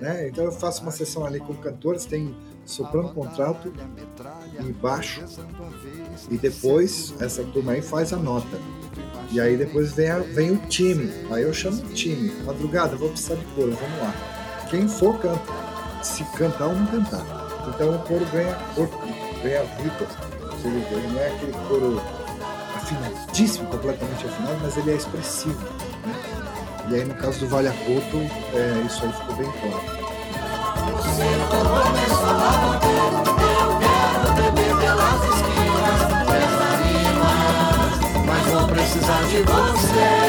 [0.00, 0.28] Né?
[0.28, 2.34] Então eu faço uma sessão ali com cantores, tem
[2.64, 3.72] soprano, contralto
[4.60, 5.22] e baixo,
[6.30, 8.58] e depois essa turma aí faz a nota.
[9.30, 11.10] E aí depois vem, a, vem o time.
[11.30, 12.30] Aí eu chamo o time.
[12.44, 14.14] Madrugada, vou precisar de coro, vamos lá.
[14.70, 15.40] Quem for, canta.
[16.02, 17.24] Se cantar ou não cantar.
[17.68, 18.98] Então o coro ganha corpo,
[19.42, 20.06] ganha vida.
[20.64, 22.00] Ele não é aquele coro
[22.76, 25.58] afinadíssimo, completamente afinado, mas ele é expressivo.
[26.06, 26.90] Né?
[26.90, 28.18] E aí no caso do Vale Apoto,
[28.54, 30.04] é, isso aí ficou bem claro.
[39.34, 40.23] Precisar de você.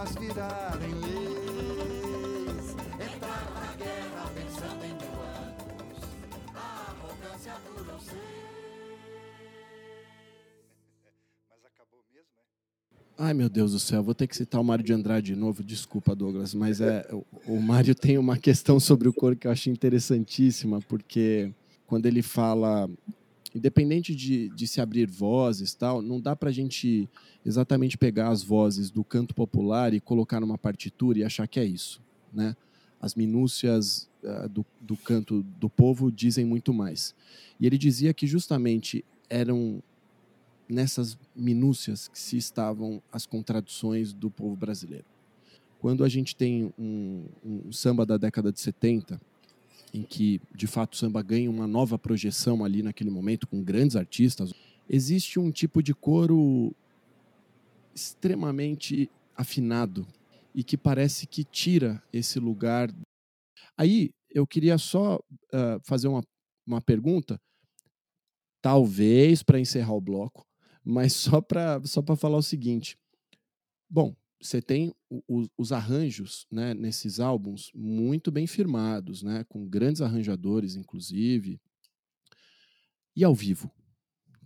[0.00, 2.70] Águas virarem leis.
[2.94, 6.04] Entrar na guerra pensando em mil anos,
[6.54, 7.98] a arrogância durou
[11.50, 13.22] Mas acabou mesmo, é?
[13.22, 15.62] Ai, meu Deus do céu, vou ter que citar o Mário de Andrade de novo.
[15.62, 19.50] Desculpa, Douglas, mas é, o, o Mário tem uma questão sobre o coro que eu
[19.50, 21.52] achei interessantíssima, porque
[21.86, 22.88] quando ele fala,
[23.54, 27.08] independente de, de se abrir vozes tal, não dá para a gente
[27.44, 31.64] exatamente pegar as vozes do canto popular e colocar numa partitura e achar que é
[31.64, 32.00] isso,
[32.32, 32.56] né?
[33.00, 37.14] As minúcias uh, do, do canto do povo dizem muito mais.
[37.58, 39.82] E ele dizia que justamente eram
[40.68, 45.06] nessas minúcias que se estavam as contradições do povo brasileiro.
[45.80, 49.20] Quando a gente tem um, um samba da década de 70,
[49.92, 53.96] em que de fato o samba ganha uma nova projeção ali naquele momento com grandes
[53.96, 54.52] artistas,
[54.88, 56.74] existe um tipo de coro
[57.94, 60.06] extremamente afinado
[60.54, 62.92] e que parece que tira esse lugar.
[63.76, 66.22] Aí eu queria só uh, fazer uma,
[66.66, 67.40] uma pergunta,
[68.62, 70.46] talvez para encerrar o bloco,
[70.84, 72.96] mas só para só falar o seguinte:
[73.88, 74.94] bom, você tem
[75.28, 81.60] os arranjos né, nesses álbuns muito bem firmados, né, com grandes arranjadores, inclusive.
[83.14, 83.70] E ao vivo?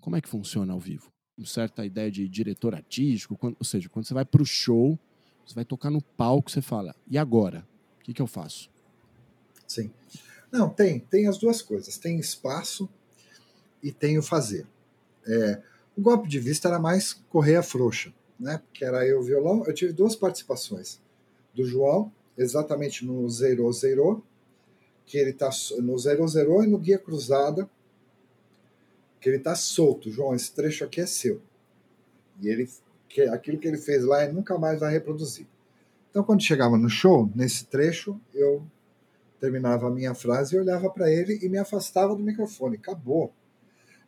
[0.01, 1.13] Como é que funciona ao vivo?
[1.39, 4.99] Uma certa ideia de diretor artístico, quando, ou seja, quando você vai para o show,
[5.47, 7.67] você vai tocar no palco, você fala, e agora?
[8.01, 8.71] O que, que eu faço?
[9.67, 9.91] Sim.
[10.51, 11.99] Não, tem, tem as duas coisas.
[11.99, 12.89] Tem espaço
[13.83, 14.67] e tem o fazer.
[15.27, 15.63] É,
[15.97, 18.59] o golpe de vista era mais correia frouxa, né?
[18.59, 19.65] Porque era eu violão.
[19.67, 21.01] Eu tive duas participações
[21.55, 24.25] do João, exatamente no Zero Zero,
[25.07, 27.69] que ele tá no Zero Zero e no Guia Cruzada,
[29.21, 30.11] que ele tá solto.
[30.11, 31.41] João, esse trecho aqui é seu.
[32.41, 32.69] E ele
[33.09, 35.47] que aquilo que ele fez lá ele nunca mais vai reproduzir.
[36.11, 38.65] Então, quando chegava no show, nesse trecho, eu
[39.41, 42.77] terminava a minha frase e olhava para ele e me afastava do microfone.
[42.77, 43.33] Acabou.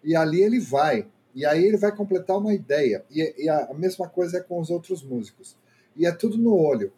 [0.03, 1.07] E ali ele vai.
[1.37, 3.05] E aí ele vai completar uma ideia.
[3.11, 5.55] E, e a, a, mesma coisa é com os outros músicos.
[5.95, 6.91] E é tudo no olho.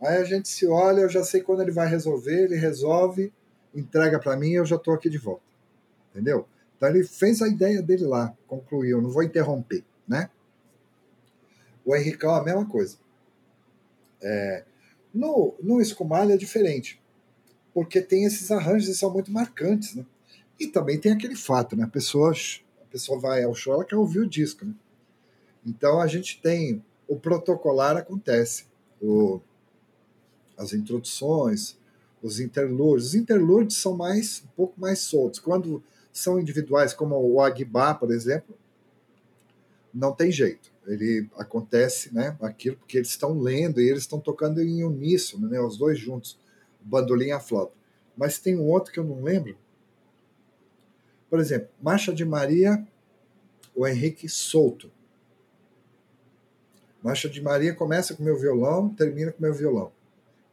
[0.00, 3.32] Aí a gente se olha, eu já sei quando ele vai resolver, ele resolve,
[3.74, 5.42] entrega para mim e eu já estou aqui de volta.
[6.10, 6.46] Entendeu?
[6.76, 10.30] Então ele fez a ideia dele lá, concluiu, não vou interromper, né?
[11.84, 12.96] O Henricão a mesma coisa.
[14.22, 14.62] É,
[15.12, 17.02] no, no Escumalha é diferente,
[17.74, 20.06] porque tem esses arranjos que são muito marcantes, né?
[20.60, 21.90] E também tem aquele fato, né?
[21.92, 22.69] Pessoas pessoa
[23.20, 24.64] vai ao show, ela quer ouvir o disco.
[24.64, 24.74] Né?
[25.64, 28.66] Então a gente tem o protocolar acontece,
[29.02, 29.40] o,
[30.56, 31.76] as introduções,
[32.22, 33.08] os interlúdios.
[33.08, 35.40] Os interlúdios são mais um pouco mais soltos.
[35.40, 35.82] Quando
[36.12, 38.56] são individuais, como o Aguibá, por exemplo,
[39.92, 40.70] não tem jeito.
[40.86, 42.36] Ele acontece, né?
[42.40, 45.60] Aquilo porque eles estão lendo e eles estão tocando em uníssono, né?
[45.60, 46.38] Os dois juntos,
[46.80, 47.72] bandolim e a flauta.
[48.16, 49.56] Mas tem um outro que eu não lembro,
[51.30, 52.84] por exemplo, Marcha de Maria,
[53.74, 54.90] o Henrique solto.
[57.02, 59.92] Marcha de Maria começa com meu violão, termina com meu violão.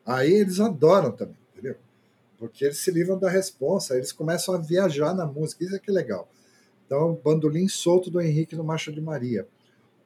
[0.05, 1.75] Aí eles adoram também, entendeu?
[2.37, 5.89] Porque eles se livram da responsa, eles começam a viajar na música, isso é que
[5.89, 6.29] é legal.
[6.85, 9.45] Então, bandolim solto do Henrique no Marcha de Maria.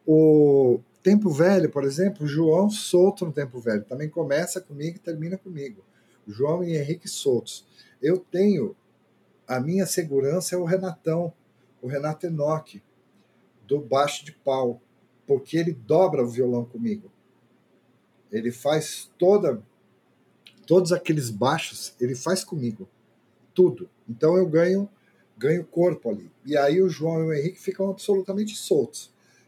[0.08, 5.38] O Tempo Velho, por exemplo, João solto no Tempo Velho, também começa comigo e termina
[5.38, 5.84] comigo.
[6.28, 7.68] João e Henrique soltos.
[8.02, 8.76] Eu tenho
[9.52, 11.34] a minha segurança é o Renatão,
[11.82, 12.82] o Renato Enoch,
[13.68, 14.82] do baixo de pau,
[15.28, 17.12] porque ele dobra o violão comigo.
[18.32, 19.62] Ele faz toda
[20.66, 22.88] todos aqueles baixos, ele faz comigo.
[23.54, 23.90] Tudo.
[24.08, 24.90] Então eu ganho
[25.38, 26.32] ganho corpo ali.
[26.46, 29.08] E aí o João e o Henrique ficam absolutamente soltos.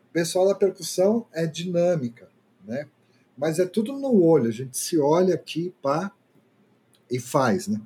[0.09, 2.29] O pessoal da percussão é dinâmica,
[2.65, 2.89] né?
[3.37, 6.11] Mas é tudo no olho, a gente se olha aqui, pá,
[7.09, 7.79] e faz, né?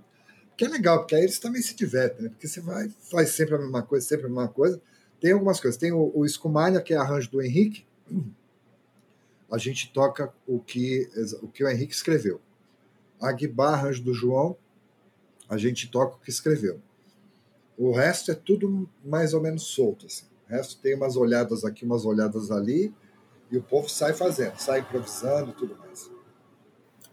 [0.57, 2.29] Que é legal, porque aí eles também se divertem, né?
[2.29, 4.81] Porque você vai, faz sempre a mesma coisa, sempre a mesma coisa.
[5.21, 5.79] Tem algumas coisas.
[5.79, 7.85] Tem o, o Escumalha, que é arranjo do Henrique.
[9.49, 11.09] A gente toca o que
[11.41, 12.41] o, que o Henrique escreveu.
[13.21, 14.57] A Guibá, arranjo do João,
[15.47, 16.81] a gente toca o que escreveu.
[17.77, 20.07] O resto é tudo mais ou menos solto.
[20.07, 20.25] Assim.
[20.47, 22.93] O resto tem umas olhadas aqui, umas olhadas ali,
[23.51, 26.09] e o povo sai fazendo, sai improvisando e tudo mais.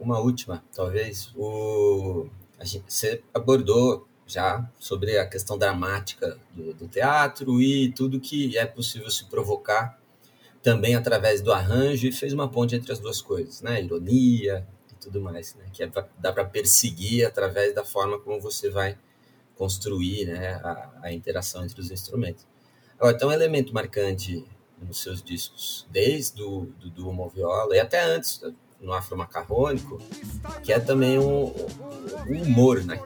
[0.00, 1.32] Uma última, talvez.
[1.36, 2.28] O...
[2.64, 8.64] Gente, você abordou já sobre a questão dramática do, do, teatro e tudo que é
[8.64, 10.00] possível se provocar
[10.62, 13.82] também através do arranjo e fez uma ponte entre as duas coisas, né?
[13.82, 15.66] Ironia e tudo mais, né?
[15.72, 18.96] Que é pra, dá para perseguir através da forma como você vai
[19.56, 22.46] construir né, a, a interação entre os instrumentos.
[22.98, 24.44] Agora, então, um elemento marcante
[24.80, 28.40] nos seus discos, desde o do, do Moviola e até antes,
[28.84, 30.00] no Afro Macarrônico,
[30.62, 31.52] que é também um,
[32.28, 33.00] um humor, né?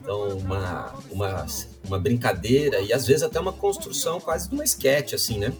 [0.00, 1.46] Então, uma, uma,
[1.86, 5.52] uma brincadeira e às vezes até uma construção quase de uma sketch, assim, né?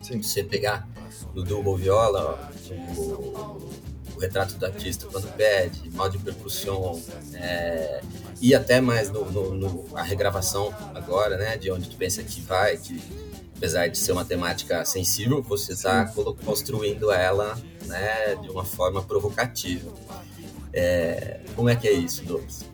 [0.00, 0.22] Sim.
[0.22, 0.88] Você pegar
[1.34, 2.50] no Duo Viola,
[2.96, 3.68] o,
[4.16, 7.00] o retrato do artista quando pede, mal de percussão,
[7.34, 8.00] é,
[8.40, 12.40] e até mais no, no, no, a regravação agora, né, de onde tu pensa que
[12.40, 12.98] vai, de,
[13.58, 16.06] apesar de ser uma temática sensível, você está
[16.44, 19.90] construindo ela, né, de uma forma provocativa.
[20.72, 22.64] É, como é que é isso, Douglas?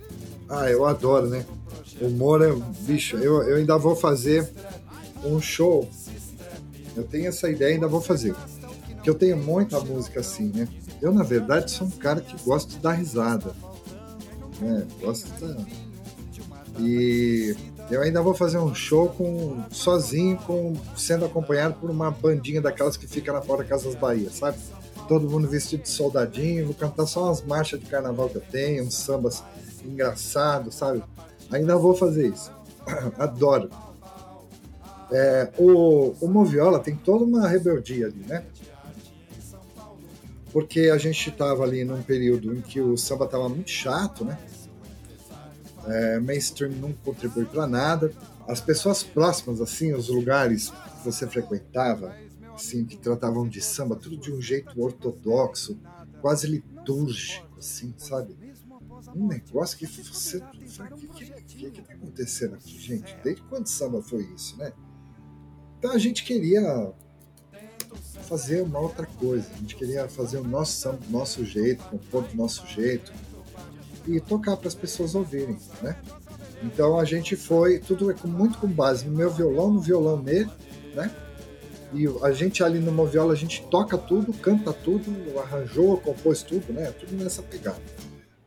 [0.48, 1.44] Ah, eu adoro, né?
[2.00, 3.16] O humor é bicho.
[3.16, 4.52] Eu, eu ainda vou fazer
[5.24, 5.88] um show.
[6.94, 8.34] Eu tenho essa ideia, ainda vou fazer.
[8.94, 10.68] Porque eu tenho muita música assim, né?
[11.00, 13.54] Eu, na verdade, sou um cara que gosta de dar risada.
[14.60, 14.86] Né?
[15.00, 15.84] Gosto de...
[16.78, 17.56] E
[17.90, 22.96] eu ainda vou fazer um show com sozinho, com sendo acompanhado por uma bandinha daquelas
[22.96, 24.58] que fica na porta Casas Bahia, sabe?
[25.06, 28.84] Todo mundo vestido de soldadinho, vou cantar só umas marchas de carnaval que eu tenho,
[28.84, 29.42] uns sambas
[29.84, 31.02] engraçados, sabe?
[31.50, 32.50] Ainda vou fazer isso.
[33.18, 33.68] Adoro.
[35.12, 38.44] É, o, o Moviola tem toda uma rebeldia ali, né?
[40.54, 44.38] porque a gente estava ali num período em que o samba estava muito chato, né?
[45.86, 48.12] É, mainstream não contribui para nada.
[48.46, 52.14] As pessoas próximas, assim, os lugares que você frequentava,
[52.54, 55.78] assim, que tratavam de samba, tudo de um jeito ortodoxo,
[56.20, 58.36] quase litúrgico, assim, sabe?
[59.14, 60.38] Um negócio que você.
[60.38, 61.08] O que,
[61.46, 63.16] que, que, tá acontecendo aqui, gente?
[63.22, 64.72] Desde quando samba foi isso, né?
[65.78, 66.92] Então a gente queria
[68.22, 69.46] fazer uma outra coisa.
[69.52, 73.12] A gente queria fazer o nosso samba do nosso jeito, compor do nosso jeito
[74.06, 75.96] e tocar para as pessoas ouvirem, né?
[76.62, 80.50] Então a gente foi, tudo é muito com base no meu violão, no violão dele,
[80.94, 81.14] né?
[81.92, 86.72] E a gente ali no Moviola, a gente toca tudo, canta tudo, arranjou, compôs tudo,
[86.72, 86.90] né?
[86.92, 87.80] Tudo nessa pegada.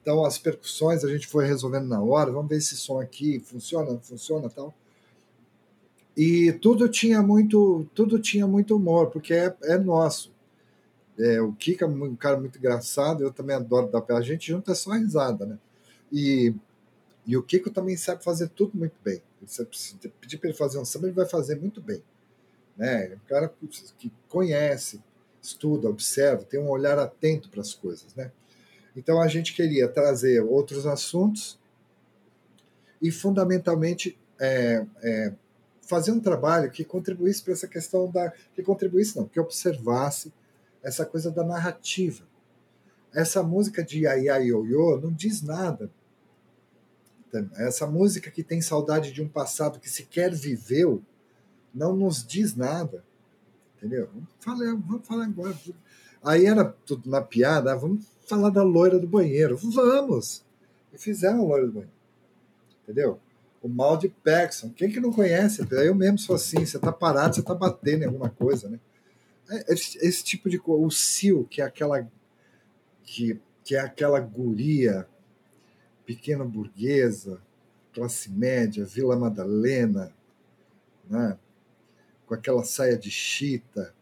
[0.02, 3.92] Então as percussões a gente foi resolvendo na hora, vamos ver esse som aqui funciona,
[3.92, 4.74] não funciona, tal.
[6.16, 10.34] E tudo tinha muito, tudo tinha muito humor, porque é, é nosso.
[11.20, 14.14] É, o Kika é um cara muito engraçado, eu também adoro dar pé.
[14.14, 15.58] A gente junta é só risada, né?
[16.12, 16.54] E,
[17.26, 19.22] e o Kiko também sabe fazer tudo muito bem.
[19.46, 19.66] Se
[20.22, 22.04] pedir para ele fazer um samba, ele vai fazer muito bem.
[22.78, 23.14] Né?
[23.14, 23.54] É um cara
[23.98, 25.02] que conhece,
[25.42, 28.32] estuda, observa, tem um olhar atento para as coisas, né?
[28.96, 31.60] Então a gente queria trazer outros assuntos
[33.02, 35.34] e fundamentalmente é, é,
[35.82, 38.32] fazer um trabalho que contribuísse para essa questão da.
[38.54, 40.34] que contribuísse, não, que observasse
[40.88, 42.24] essa coisa da narrativa.
[43.14, 45.92] Essa música de Yaya Yo não diz nada.
[47.56, 51.04] Essa música que tem saudade de um passado que sequer viveu
[51.74, 53.04] não nos diz nada.
[53.76, 54.10] Entendeu?
[54.14, 55.58] Vamos falar, vamos falar agora.
[56.24, 59.58] Aí era tudo na piada, ah, vamos falar da loira do banheiro.
[59.58, 60.46] Vamos!
[60.94, 61.94] E fizeram a loira do banheiro.
[62.84, 63.20] Entendeu?
[63.62, 64.70] o mal de Paxson.
[64.70, 65.68] Quem que não conhece?
[65.72, 68.80] Eu mesmo sou assim, você tá parado, você tá batendo em alguma coisa, né?
[69.50, 70.86] É, esse, esse tipo de coisa.
[70.86, 72.10] O Sil, que é aquela
[73.04, 75.08] que, que é aquela guria
[76.06, 77.42] pequena burguesa,
[77.94, 80.14] classe média, Vila Madalena,
[81.10, 81.38] né?
[82.26, 83.94] com aquela saia de chita,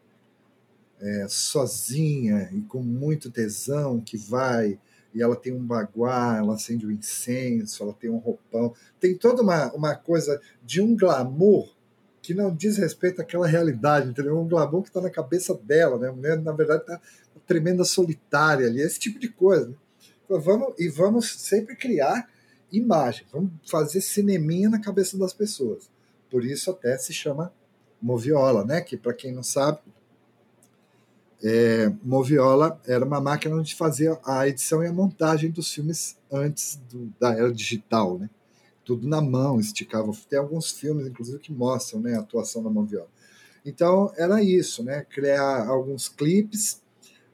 [1.00, 4.80] é, sozinha e com muito tesão, que vai
[5.14, 8.74] e ela tem um baguá, ela acende o um incenso, ela tem um roupão.
[9.00, 11.75] Tem toda uma, uma coisa de um glamour
[12.26, 14.40] que não diz respeito àquela realidade, entendeu?
[14.40, 16.10] Um glamour que está na cabeça dela, né?
[16.10, 17.00] A mulher, na verdade, está
[17.46, 19.68] tremenda solitária ali, esse tipo de coisa.
[19.68, 19.76] Né?
[20.26, 22.30] Então, vamos, e vamos sempre criar
[22.72, 25.90] imagem, vamos fazer cineminha na cabeça das pessoas.
[26.30, 27.54] Por isso até se chama
[28.02, 28.82] moviola, né?
[28.82, 29.80] Que para quem não sabe,
[31.44, 36.80] é, moviola era uma máquina onde fazia a edição e a montagem dos filmes antes
[36.90, 38.30] do, da era digital, né?
[38.86, 40.12] Tudo na mão, esticava.
[40.30, 43.10] Tem alguns filmes, inclusive, que mostram né, a atuação da moviola.
[43.66, 45.04] Então era isso, né?
[45.10, 46.82] Criar alguns clipes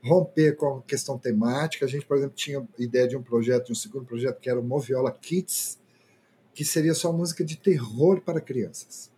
[0.04, 1.86] romper com a questão temática.
[1.86, 4.60] A gente, por exemplo, tinha ideia de um projeto, de um segundo projeto, que era
[4.60, 5.80] o Moviola Kids,
[6.54, 9.12] que seria só música de terror para crianças.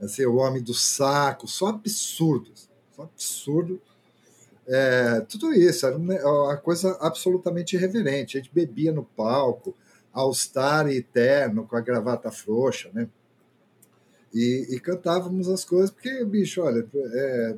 [0.00, 3.80] Assim, o Homem do Saco, só absurdos, só absurdo.
[4.66, 8.36] É, tudo isso, era uma coisa absolutamente irreverente.
[8.36, 9.74] A gente bebia no palco,
[10.16, 13.06] All-Star e Eterno, com a gravata frouxa, né?
[14.32, 17.56] E, e, cantávamos as coisas, porque, bicho, olha, é,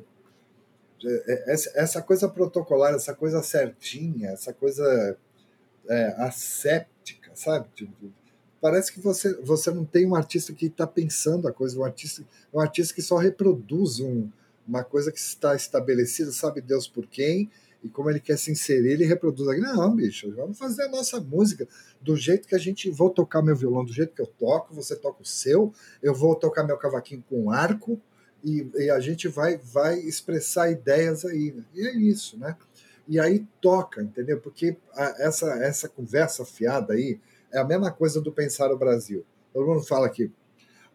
[1.05, 5.17] é, é, essa coisa protocolar, essa coisa certinha, essa coisa
[5.87, 7.67] é, asséptica, sabe?
[7.73, 8.11] Tipo,
[8.61, 12.23] parece que você, você não tem um artista que está pensando a coisa, um artista,
[12.53, 14.29] um artista que só reproduz um,
[14.67, 17.49] uma coisa que está estabelecida, sabe Deus por quem,
[17.83, 19.57] e como ele quer se inserir, ele reproduz.
[19.59, 21.67] Não, bicho, vamos fazer a nossa música
[22.01, 22.89] do jeito que a gente.
[22.89, 26.35] Vou tocar meu violão do jeito que eu toco, você toca o seu, eu vou
[26.35, 27.99] tocar meu cavaquinho com arco,
[28.43, 31.51] e, e, a gente vai, vai expressar ideias aí.
[31.51, 31.63] Né?
[31.73, 32.55] E é isso, né?
[33.07, 34.39] E aí toca, entendeu?
[34.39, 37.19] Porque a, essa, essa conversa fiada aí
[37.51, 39.25] é a mesma coisa do pensar o Brasil.
[39.53, 40.31] Todo mundo fala que,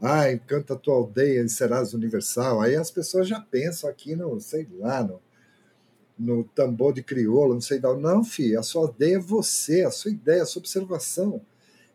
[0.01, 2.61] ah, encanta a tua aldeia e serás universal.
[2.61, 5.21] Aí as pessoas já pensam aqui no, sei lá, no,
[6.19, 7.99] no tambor de crioulo, não sei não.
[7.99, 11.41] Não, filho, a sua aldeia é você, a sua ideia, a sua observação.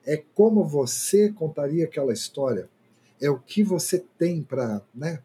[0.05, 2.69] É como você contaria aquela história
[3.21, 5.21] é o que você tem para né,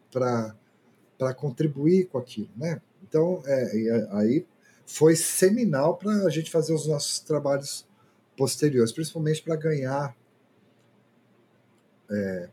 [1.37, 2.49] contribuir com aquilo.
[2.57, 2.81] Né?
[3.03, 4.45] Então, é, aí
[4.85, 7.87] foi seminal para a gente fazer os nossos trabalhos
[8.37, 10.15] posteriores, principalmente para ganhar.
[12.11, 12.49] É,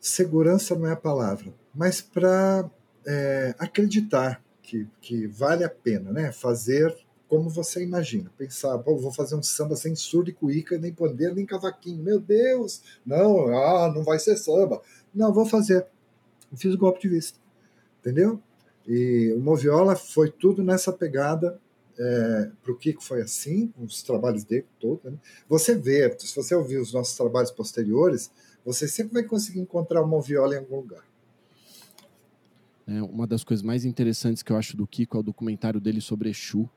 [0.00, 2.68] segurança não é a palavra, mas para
[3.06, 6.94] é, acreditar que, que vale a pena né, fazer
[7.28, 8.30] como você imagina.
[8.36, 12.02] Pensar, Pô, vou fazer um samba sem surdo e cuíca, nem pandeiro, nem cavaquinho.
[12.02, 12.82] Meu Deus!
[13.04, 14.82] Não, ah, não vai ser samba.
[15.14, 15.86] Não, vou fazer.
[16.56, 17.38] Fiz o golpe de vista.
[18.00, 18.40] Entendeu?
[18.86, 21.58] E o Moviola foi tudo nessa pegada.
[21.98, 25.04] É, para o Kiko foi assim, os trabalhos dele todos.
[25.10, 25.18] Né?
[25.48, 28.30] Você vê, se você ouvir os nossos trabalhos posteriores,
[28.64, 31.04] você sempre vai conseguir encontrar o Moviola em algum lugar.
[32.86, 36.00] É, uma das coisas mais interessantes que eu acho do Kiko é o documentário dele
[36.00, 36.70] sobre Exu,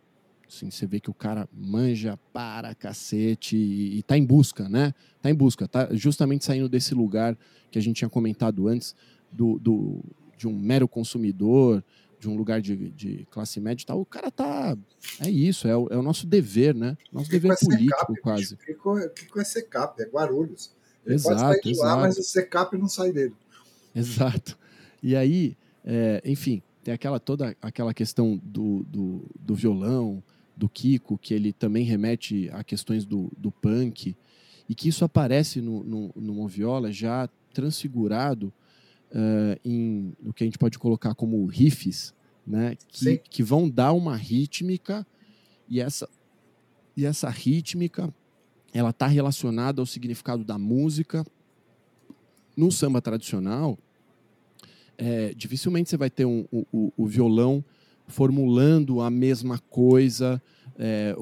[0.49, 4.95] Assim, você vê que o cara manja para cacete e, e tá em busca, né?
[5.21, 7.37] Tá em busca, tá justamente saindo desse lugar
[7.69, 8.95] que a gente tinha comentado antes,
[9.31, 10.03] do, do
[10.35, 11.83] de um mero consumidor,
[12.19, 14.01] de um lugar de, de classe média e tal.
[14.01, 14.75] O cara tá.
[15.19, 16.97] É isso, é o, é o nosso dever, né?
[17.13, 18.55] Nosso dever é político, quase.
[18.55, 20.01] O que é secap?
[20.01, 20.73] É Guarulhos.
[21.05, 23.35] Ele exato, pode sair de lá, mas o secap não sai dele.
[23.93, 24.57] Exato.
[25.03, 25.55] E aí,
[25.91, 30.23] é, enfim, tem aquela toda aquela questão do, do, do violão,
[30.55, 34.15] do Kiko, que ele também remete a questões do, do punk,
[34.69, 38.53] e que isso aparece no, no, no Moviola já transfigurado
[39.11, 42.13] uh, em o que a gente pode colocar como riffs,
[42.45, 42.77] né?
[42.87, 45.07] que, que vão dar uma rítmica,
[45.67, 46.07] e essa,
[46.95, 48.13] e essa rítmica
[48.71, 51.25] ela está relacionada ao significado da música.
[52.55, 53.79] No samba tradicional,
[54.99, 57.63] é, dificilmente você vai ter um, o, o violão
[58.05, 60.41] formulando a mesma coisa,
[60.77, 61.15] é,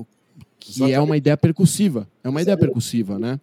[0.60, 2.10] que é uma ideia percussiva.
[2.24, 3.40] É uma ideia percussiva, né?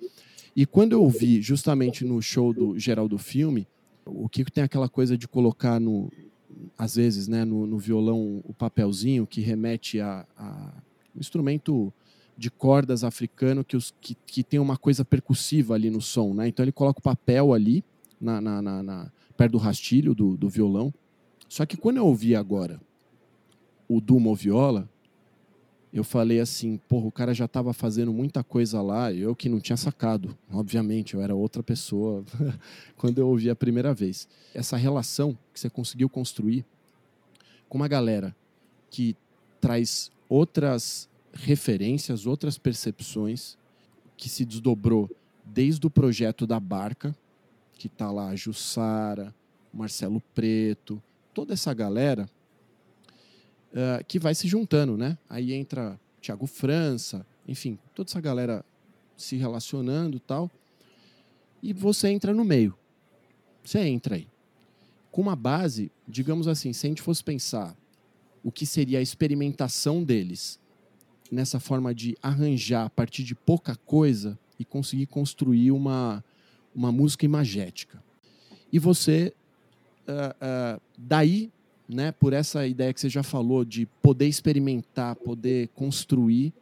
[0.57, 3.67] E quando eu ouvi justamente no show do geral do filme,
[4.05, 6.11] o Kiko tem aquela coisa de colocar no,
[6.77, 10.73] às vezes, né, no, no violão o papelzinho que remete a, a
[11.15, 11.93] um instrumento
[12.37, 16.49] de cordas africano que, os, que, que tem uma coisa percussiva ali no som, né?
[16.49, 17.85] Então ele coloca o papel ali
[18.21, 20.93] na, na, na, na perto do rastilho do, do violão.
[21.49, 22.81] Só que quando eu ouvi agora
[23.89, 24.89] o Dumo Viola,
[25.93, 29.61] eu falei assim, porra, o cara já estava fazendo muita coisa lá, eu que não
[29.61, 32.25] tinha sacado, obviamente, eu era outra pessoa
[32.97, 34.27] quando eu ouvi a primeira vez.
[34.53, 36.65] Essa relação que você conseguiu construir
[37.69, 38.35] com uma galera
[38.91, 39.17] que
[39.61, 43.57] traz outras referências, outras percepções,
[44.17, 45.09] que se desdobrou
[45.45, 47.15] desde o projeto da Barca,
[47.77, 49.35] que está lá a Jussara,
[49.73, 51.03] Marcelo Preto,
[51.33, 52.29] toda essa galera
[53.73, 55.19] uh, que vai se juntando, né?
[55.29, 58.65] Aí entra Thiago França, enfim, toda essa galera
[59.17, 60.51] se relacionando tal.
[61.63, 62.77] e você entra no meio.
[63.65, 64.29] Você entra aí.
[65.11, 67.77] Com uma base, digamos assim, se a gente fosse pensar
[68.43, 70.61] o que seria a experimentação deles
[71.31, 76.23] nessa forma de arranjar a partir de pouca coisa e conseguir construir uma,
[76.75, 78.03] uma música imagética.
[78.73, 79.33] E você,
[80.09, 81.51] uh, uh, daí,
[81.89, 86.53] né, por essa ideia que você já falou de poder experimentar, poder construir,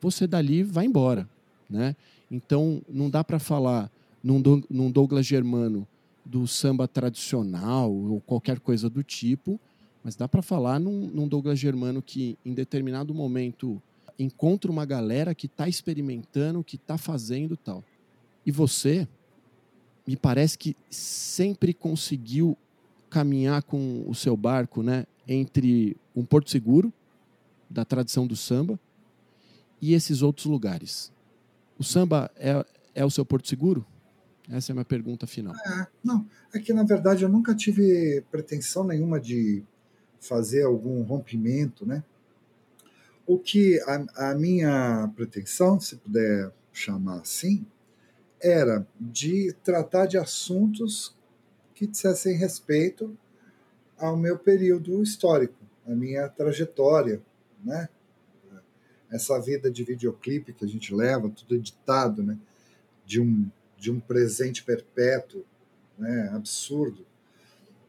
[0.00, 1.28] você dali vai embora.
[1.68, 1.96] Né?
[2.30, 3.90] Então, não dá para falar
[4.22, 5.86] num, num Douglas Germano
[6.24, 9.60] do samba tradicional ou qualquer coisa do tipo,
[10.02, 13.80] mas dá para falar num, num, Douglas Germano que, em determinado momento,
[14.18, 17.82] encontra uma galera que está experimentando, que está fazendo tal.
[18.44, 19.08] E você,
[20.06, 22.56] me parece que sempre conseguiu
[23.08, 26.92] caminhar com o seu barco né, entre um porto seguro,
[27.70, 28.78] da tradição do samba,
[29.80, 31.12] e esses outros lugares.
[31.78, 33.84] O samba é, é o seu porto seguro?
[34.48, 35.54] Essa é a minha pergunta final.
[35.54, 39.64] É, não, é que na verdade eu nunca tive pretensão nenhuma de
[40.20, 42.02] fazer algum rompimento, né?
[43.26, 47.64] O que a, a minha pretensão, se puder chamar assim,
[48.40, 51.14] era de tratar de assuntos
[51.74, 53.16] que dissessem respeito
[53.98, 55.54] ao meu período histórico,
[55.86, 57.22] a minha trajetória,
[57.64, 57.88] né?
[59.10, 62.38] Essa vida de videoclipe que a gente leva, tudo editado, né?
[63.06, 65.44] De um de um presente perpétuo,
[65.98, 66.30] né?
[66.32, 67.04] Absurdo.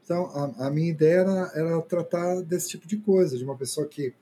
[0.04, 3.88] Então, a, a minha ideia era, era, tratar desse tipo de coisa, de uma pessoa
[3.88, 4.14] que,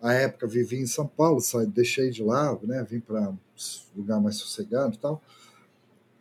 [0.00, 3.38] à época, vivia em São Paulo, saí, deixei de lá, né, vim para um
[3.96, 5.20] lugar mais sossegado e tal,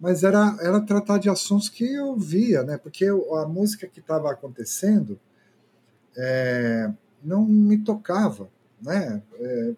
[0.01, 4.31] mas era, era tratar de assuntos que eu via, né, porque a música que estava
[4.31, 5.19] acontecendo
[6.17, 6.91] é,
[7.23, 8.49] não me tocava,
[8.81, 9.75] né, é,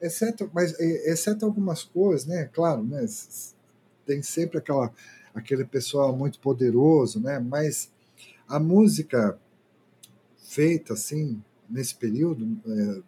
[0.00, 3.06] exceto, mas, exceto algumas coisas, né, claro, né,
[4.04, 4.92] tem sempre aquela,
[5.32, 7.88] aquele pessoal muito poderoso, né, mas
[8.48, 9.38] a música
[10.38, 11.40] feita assim
[11.70, 13.02] nesse período é,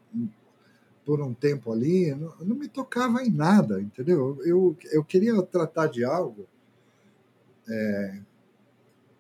[1.04, 4.38] por um tempo ali não, não, me tocava em nada entendeu?
[4.44, 6.46] Eu, eu queria tratar de algo
[7.68, 8.20] é,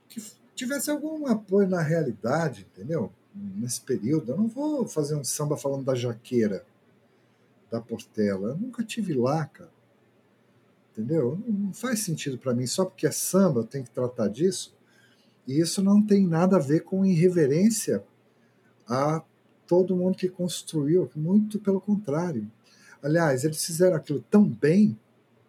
[0.08, 0.22] que
[0.54, 3.12] tivesse algum apoio na realidade entendeu?
[3.34, 6.64] Nesse período eu não vou fazer um samba falando da jaqueira
[7.70, 9.72] da Portela eu nunca tive lá cara
[10.92, 11.38] entendeu?
[11.46, 14.74] Não faz sentido para mim só porque é samba eu tenho que tratar disso
[15.46, 18.02] e isso não tem nada a ver com irreverência
[18.88, 19.22] a
[19.66, 22.50] todo mundo que construiu, muito pelo contrário.
[23.02, 24.98] Aliás, eles fizeram aquilo tão bem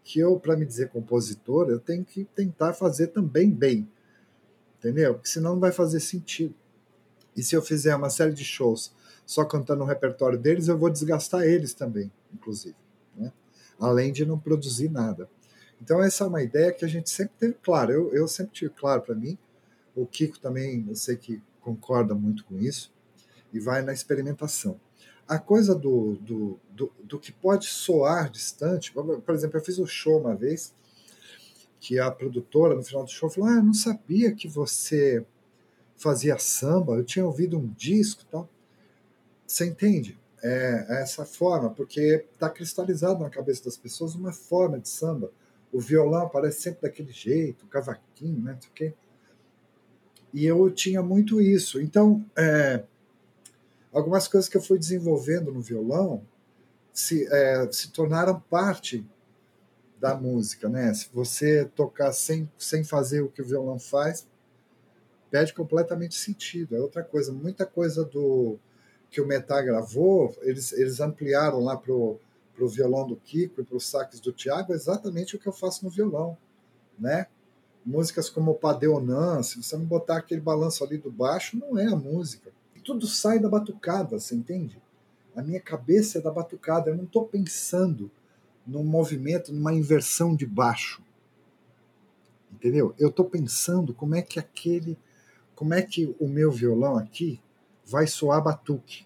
[0.04, 3.90] que eu, para me dizer compositor, eu tenho que tentar fazer também bem.
[4.78, 5.16] Entendeu?
[5.16, 6.54] Porque senão não vai fazer sentido.
[7.36, 8.94] E se eu fizer uma série de shows
[9.26, 12.76] só cantando o repertório deles, eu vou desgastar eles também, inclusive.
[13.18, 13.34] Né?
[13.80, 15.28] Além de não produzir nada.
[15.82, 17.92] Então, essa é uma ideia que a gente sempre teve claro.
[17.92, 19.38] Eu, eu sempre tive claro para mim
[19.96, 22.92] o Kiko também, eu sei que concorda muito com isso,
[23.54, 24.80] e vai na experimentação.
[25.28, 29.86] A coisa do, do, do, do que pode soar distante, por exemplo, eu fiz um
[29.88, 30.74] show uma vez,
[31.80, 35.26] que a produtora, no final do show, falou: Ah, eu não sabia que você
[35.96, 38.50] fazia samba, eu tinha ouvido um disco e tal.
[39.48, 40.20] Você entende?
[40.44, 45.32] É, é essa forma, porque está cristalizado na cabeça das pessoas uma forma de samba.
[45.72, 48.58] O violão aparece sempre daquele jeito, o cavaquinho, né?
[48.74, 48.94] Quê.
[50.34, 51.82] E eu tinha muito isso.
[51.82, 52.84] Então, é,
[53.96, 56.22] algumas coisas que eu fui desenvolvendo no violão
[56.94, 59.06] se, é, se tornaram parte
[60.00, 60.94] da música, né?
[60.94, 64.28] Se você tocar sem, sem fazer o que o violão faz,
[65.32, 66.76] perde completamente sentido.
[66.76, 67.32] É outra coisa.
[67.32, 68.58] Muita coisa do
[69.10, 72.20] que o Metá gravou, eles, eles ampliaram lá pro
[72.54, 75.84] pro violão do Kiko e para os saques do Tiago exatamente o que eu faço
[75.84, 76.38] no violão,
[76.98, 77.28] né?
[77.86, 81.86] músicas como o Padeonan, se você não botar aquele balanço ali do baixo, não é
[81.86, 82.52] a música.
[82.86, 84.82] Tudo sai da batucada, você entende?
[85.36, 88.10] A minha cabeça é da batucada, eu não estou pensando
[88.66, 91.04] num movimento, numa inversão de baixo.
[92.54, 92.96] Entendeu?
[92.98, 94.98] Eu estou pensando como é que aquele,
[95.56, 97.42] como é que o meu violão aqui
[97.86, 99.06] vai soar batuque.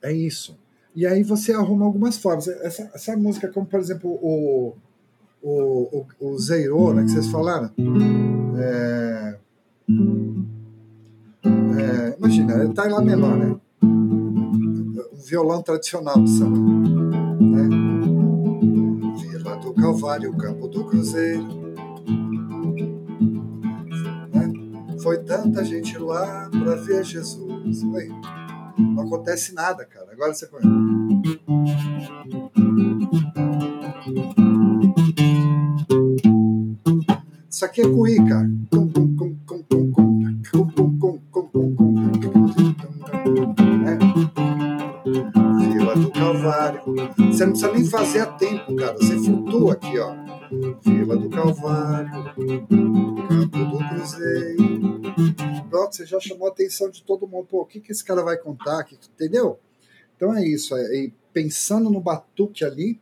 [0.00, 0.58] É isso.
[0.94, 2.48] E aí você arruma algumas formas.
[2.48, 4.74] Essa, essa música, como por exemplo o
[5.42, 6.36] o, o, o
[7.04, 7.70] que vocês falaram.
[8.58, 9.38] É,
[11.44, 13.56] é, imagina, ele está em Lá menor, né?
[13.82, 16.58] Um violão tradicional do samba.
[17.40, 17.68] Né?
[19.20, 21.46] Vila do Calvário, Campo do Cruzeiro.
[24.32, 24.52] Né?
[25.02, 27.82] Foi tanta gente lá para ver Jesus.
[27.82, 28.08] Oi.
[28.78, 30.12] Não acontece nada, cara.
[30.12, 30.68] Agora você conhece.
[37.68, 37.84] aqui é
[38.70, 39.37] cum, cum,
[47.38, 48.94] Você não precisa nem fazer a tempo, cara.
[48.94, 50.12] Você flutua aqui, ó.
[50.82, 55.00] Vila do Calvário, Campo do Cruzeiro.
[55.70, 57.46] Pronto, você já chamou a atenção de todo mundo.
[57.46, 58.82] Pô, o que, que esse cara vai contar?
[58.82, 59.60] Que- Entendeu?
[60.16, 60.74] Então é isso.
[60.76, 63.00] É, pensando no batuque ali,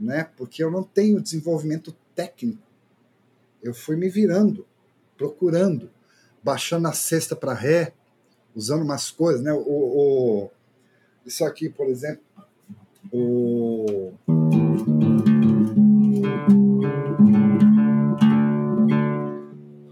[0.00, 0.26] né?
[0.38, 2.62] Porque eu não tenho desenvolvimento técnico.
[3.62, 4.66] Eu fui me virando,
[5.18, 5.90] procurando,
[6.42, 7.92] baixando a cesta para ré,
[8.54, 9.52] usando umas coisas, né?
[9.52, 10.50] O, o-
[11.26, 12.22] isso aqui, por exemplo,
[13.16, 14.12] o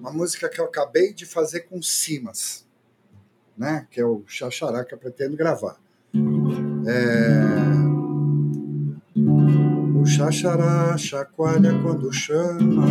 [0.01, 2.67] uma música que eu acabei de fazer com Simas,
[3.57, 3.87] né?
[3.91, 5.81] Que é o Xaxará que eu pretendo gravar.
[6.85, 7.63] É...
[10.01, 12.83] O Xaxará chacoalha quando chama.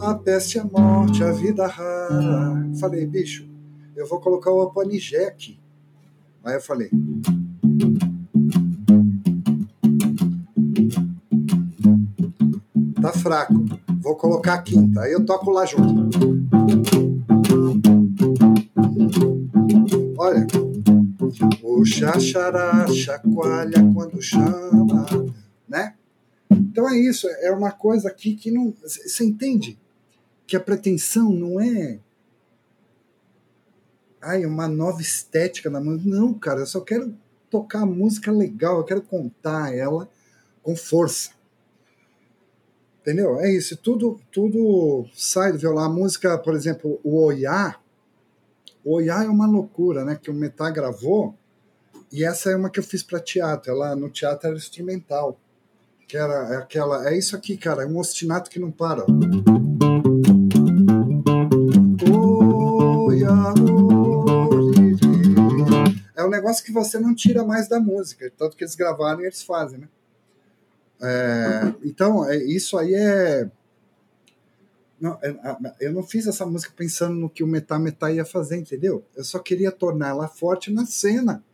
[0.00, 2.70] A peste, a morte, a vida rara.
[2.78, 3.50] Falei, bicho,
[3.96, 5.58] eu vou colocar o Apanigé aqui.
[6.44, 6.90] Aí eu falei.
[13.00, 13.54] Tá fraco.
[14.00, 15.02] Vou colocar a quinta.
[15.02, 16.10] Aí eu toco lá junto.
[20.18, 20.46] Olha.
[21.62, 25.06] O xaxará chacoalha quando chama,
[25.68, 25.94] né?
[26.50, 28.74] Então é isso, é uma coisa aqui que não.
[28.82, 29.78] Você entende?
[30.46, 31.98] Que a pretensão não é.
[34.20, 36.08] Ai, uma nova estética na música.
[36.08, 37.14] Não, cara, eu só quero
[37.50, 40.08] tocar música legal, eu quero contar ela
[40.62, 41.30] com força.
[43.00, 43.40] Entendeu?
[43.40, 45.84] É isso, tudo, tudo sai do violão.
[45.84, 47.76] A música, por exemplo, o Oiá,
[48.84, 50.18] o Oiá é uma loucura, né?
[50.20, 51.34] Que o Metá gravou,
[52.12, 53.70] e essa é uma que eu fiz para teatro.
[53.70, 55.38] Ela no teatro era instrumental.
[56.06, 57.08] Que era aquela.
[57.08, 59.04] É isso aqui, cara, é um ostinato que não para.
[59.04, 59.67] Oiá,
[66.48, 69.78] negócio que você não tira mais da música, tanto que eles gravaram e eles fazem,
[69.80, 69.88] né?
[71.00, 73.50] É, então, é, isso aí é.
[75.00, 78.56] Não, é, eu não fiz essa música pensando no que o Metá Metá ia fazer,
[78.56, 79.04] entendeu?
[79.14, 81.44] Eu só queria tornar ela forte na cena.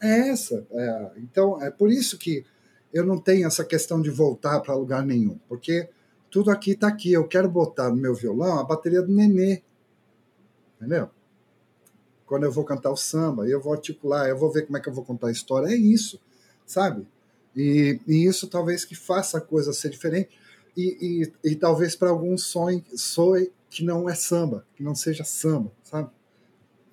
[0.00, 0.66] É essa.
[0.70, 2.46] é, então, é por isso que
[2.92, 5.90] eu não tenho essa questão de voltar para lugar nenhum, porque
[6.30, 7.12] tudo aqui está aqui.
[7.12, 9.62] Eu quero botar no meu violão a bateria do Nenê.
[10.76, 11.10] Entendeu?
[12.30, 14.88] Quando eu vou cantar o samba, eu vou articular, eu vou ver como é que
[14.88, 15.66] eu vou contar a história.
[15.66, 16.20] É isso,
[16.64, 17.04] sabe?
[17.56, 20.30] E, e isso talvez que faça a coisa ser diferente.
[20.76, 25.24] E, e, e talvez para alguns soe, soe que não é samba, que não seja
[25.24, 26.08] samba, sabe?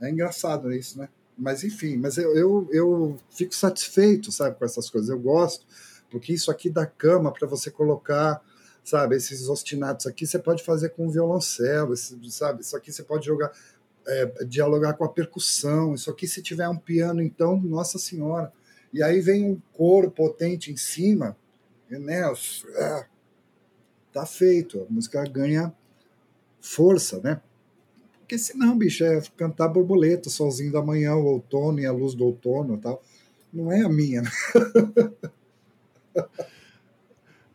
[0.01, 1.07] É engraçado isso, né?
[1.37, 5.07] Mas enfim, mas eu, eu, eu fico satisfeito, sabe, com essas coisas.
[5.07, 5.67] Eu gosto,
[6.09, 8.41] porque isso aqui dá cama para você colocar,
[8.83, 12.61] sabe, esses ostinatos aqui você pode fazer com violoncelo, esse, sabe?
[12.61, 13.51] Isso aqui você pode jogar,
[14.07, 15.93] é, dialogar com a percussão.
[15.93, 18.51] Isso aqui, se tiver um piano, então, nossa senhora.
[18.93, 21.35] E aí vem um coro potente em cima,
[21.89, 22.23] né?
[22.77, 23.05] Ah,
[24.11, 25.73] tá feito, a música ganha
[26.59, 27.41] força, né?
[28.19, 32.25] Porque senão, bicho, é cantar borboleta, solzinho da manhã, o outono e a luz do
[32.25, 33.01] outono e tal.
[33.53, 34.29] Não é a minha, né?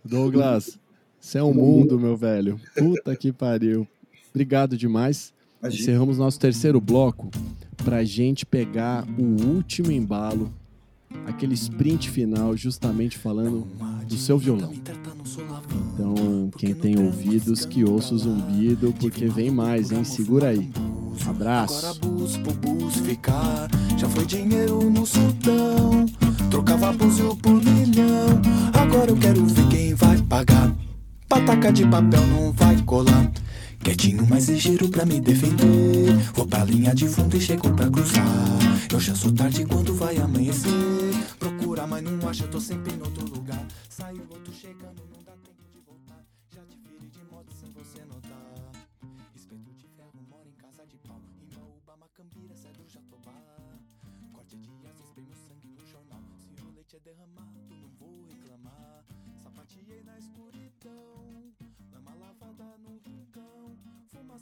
[0.05, 0.79] Douglas,
[1.21, 2.61] você é um mundo, meu velho.
[2.75, 3.87] Puta que pariu.
[4.31, 5.33] Obrigado demais.
[5.63, 5.83] Imagina.
[5.83, 7.31] Encerramos nosso terceiro bloco
[7.85, 10.53] pra gente pegar o último embalo,
[11.25, 13.67] aquele sprint final, justamente falando
[14.09, 14.73] do seu violão.
[15.95, 20.03] Então, quem tem ouvidos, que ouça o zumbido, porque vem mais, hein?
[20.03, 20.69] Segura aí.
[21.27, 21.87] Abraço.
[21.87, 23.71] Agora bus por bus ficar.
[23.97, 26.07] Já foi dinheiro no sultão.
[26.51, 28.41] Trocava búzio por milhão.
[28.73, 30.75] Agora eu quero ver quem vai pagar.
[31.29, 33.31] Pataca de papel não vai colar.
[33.83, 36.17] Quietinho, mas ligeiro pra me defender.
[36.35, 38.25] Vou pra linha de fundo e chego pra cruzar.
[38.93, 40.71] Eu já sou tarde quando vai amanhecer.
[41.39, 43.67] Procura, mas não acha, tô sempre em outro lugar.
[43.89, 46.25] Saiu outro chegando, não dá tempo de voltar.
[46.55, 48.71] Já te virei de moto sem você notar.
[49.35, 51.21] Espeto de ferro, mora em casa de pau.
[51.43, 53.35] Imbaúba, Macambira, cedro, Jatobá.
[54.33, 56.23] Corte de asas, prêmio sangue no jornal.
[56.39, 59.05] Se o leite é derramado, não vou reclamar.
[59.43, 61.32] Sapateei na escuridão.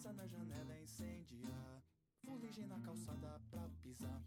[0.00, 1.82] Fumaça na janela incendiar.
[2.24, 4.22] Fuligem na calçada pra pisar.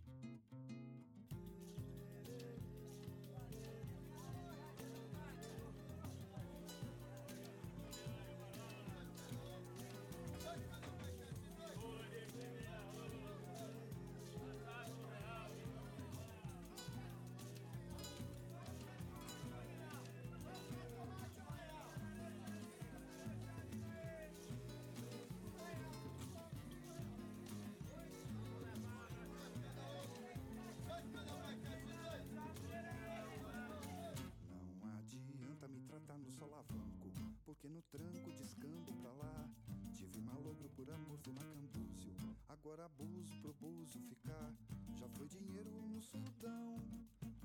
[37.64, 39.50] Fiquei no tranco, descando pra lá.
[39.94, 42.14] Tive malogro por amor, fui na Cambúzio.
[42.50, 44.54] Agora abuso pro búzio ficar.
[45.00, 46.76] Já foi dinheiro no sultão.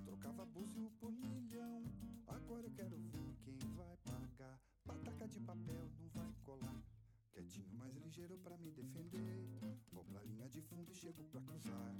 [0.04, 1.84] Trocava búzio por milhão.
[2.26, 4.58] Agora eu quero ver quem vai pagar.
[4.84, 6.82] Pataca de papel não vai colar.
[7.30, 9.48] Quietinho, mais ligeiro pra me defender.
[9.92, 11.94] Vou pra linha de fundo e chego pra cruzar.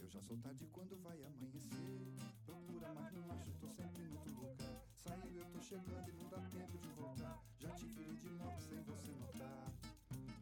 [0.00, 2.14] Eu já sou tarde quando vai amanhecer.
[2.44, 4.93] Procura, mas não acho, tô sempre em outro lugar.
[5.04, 7.38] Saiu, eu tô chegando e não dá tempo de voltar.
[7.58, 9.70] Já te virei de morte sem você notar.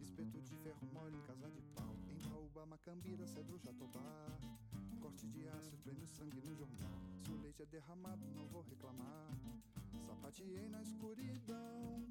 [0.01, 1.97] Espeto de ferro mole em casa de pau.
[2.09, 4.39] Em Baúba, Macambira, Cedro, Jatobá.
[5.01, 7.01] Corte de aço, prêmio sangue no jornal.
[7.25, 9.31] Se o leite é derramado, não vou reclamar.
[10.07, 12.07] Sapateei na escuridão.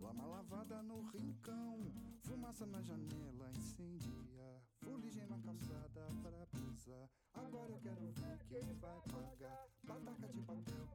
[0.00, 1.80] Lama lavada no rincão,
[2.22, 7.08] fumaça na janela incendia, fuligem na calçada pra pisar.
[7.34, 9.66] Agora eu quero ver quem vai pagar.
[9.84, 10.86] Pataca de papel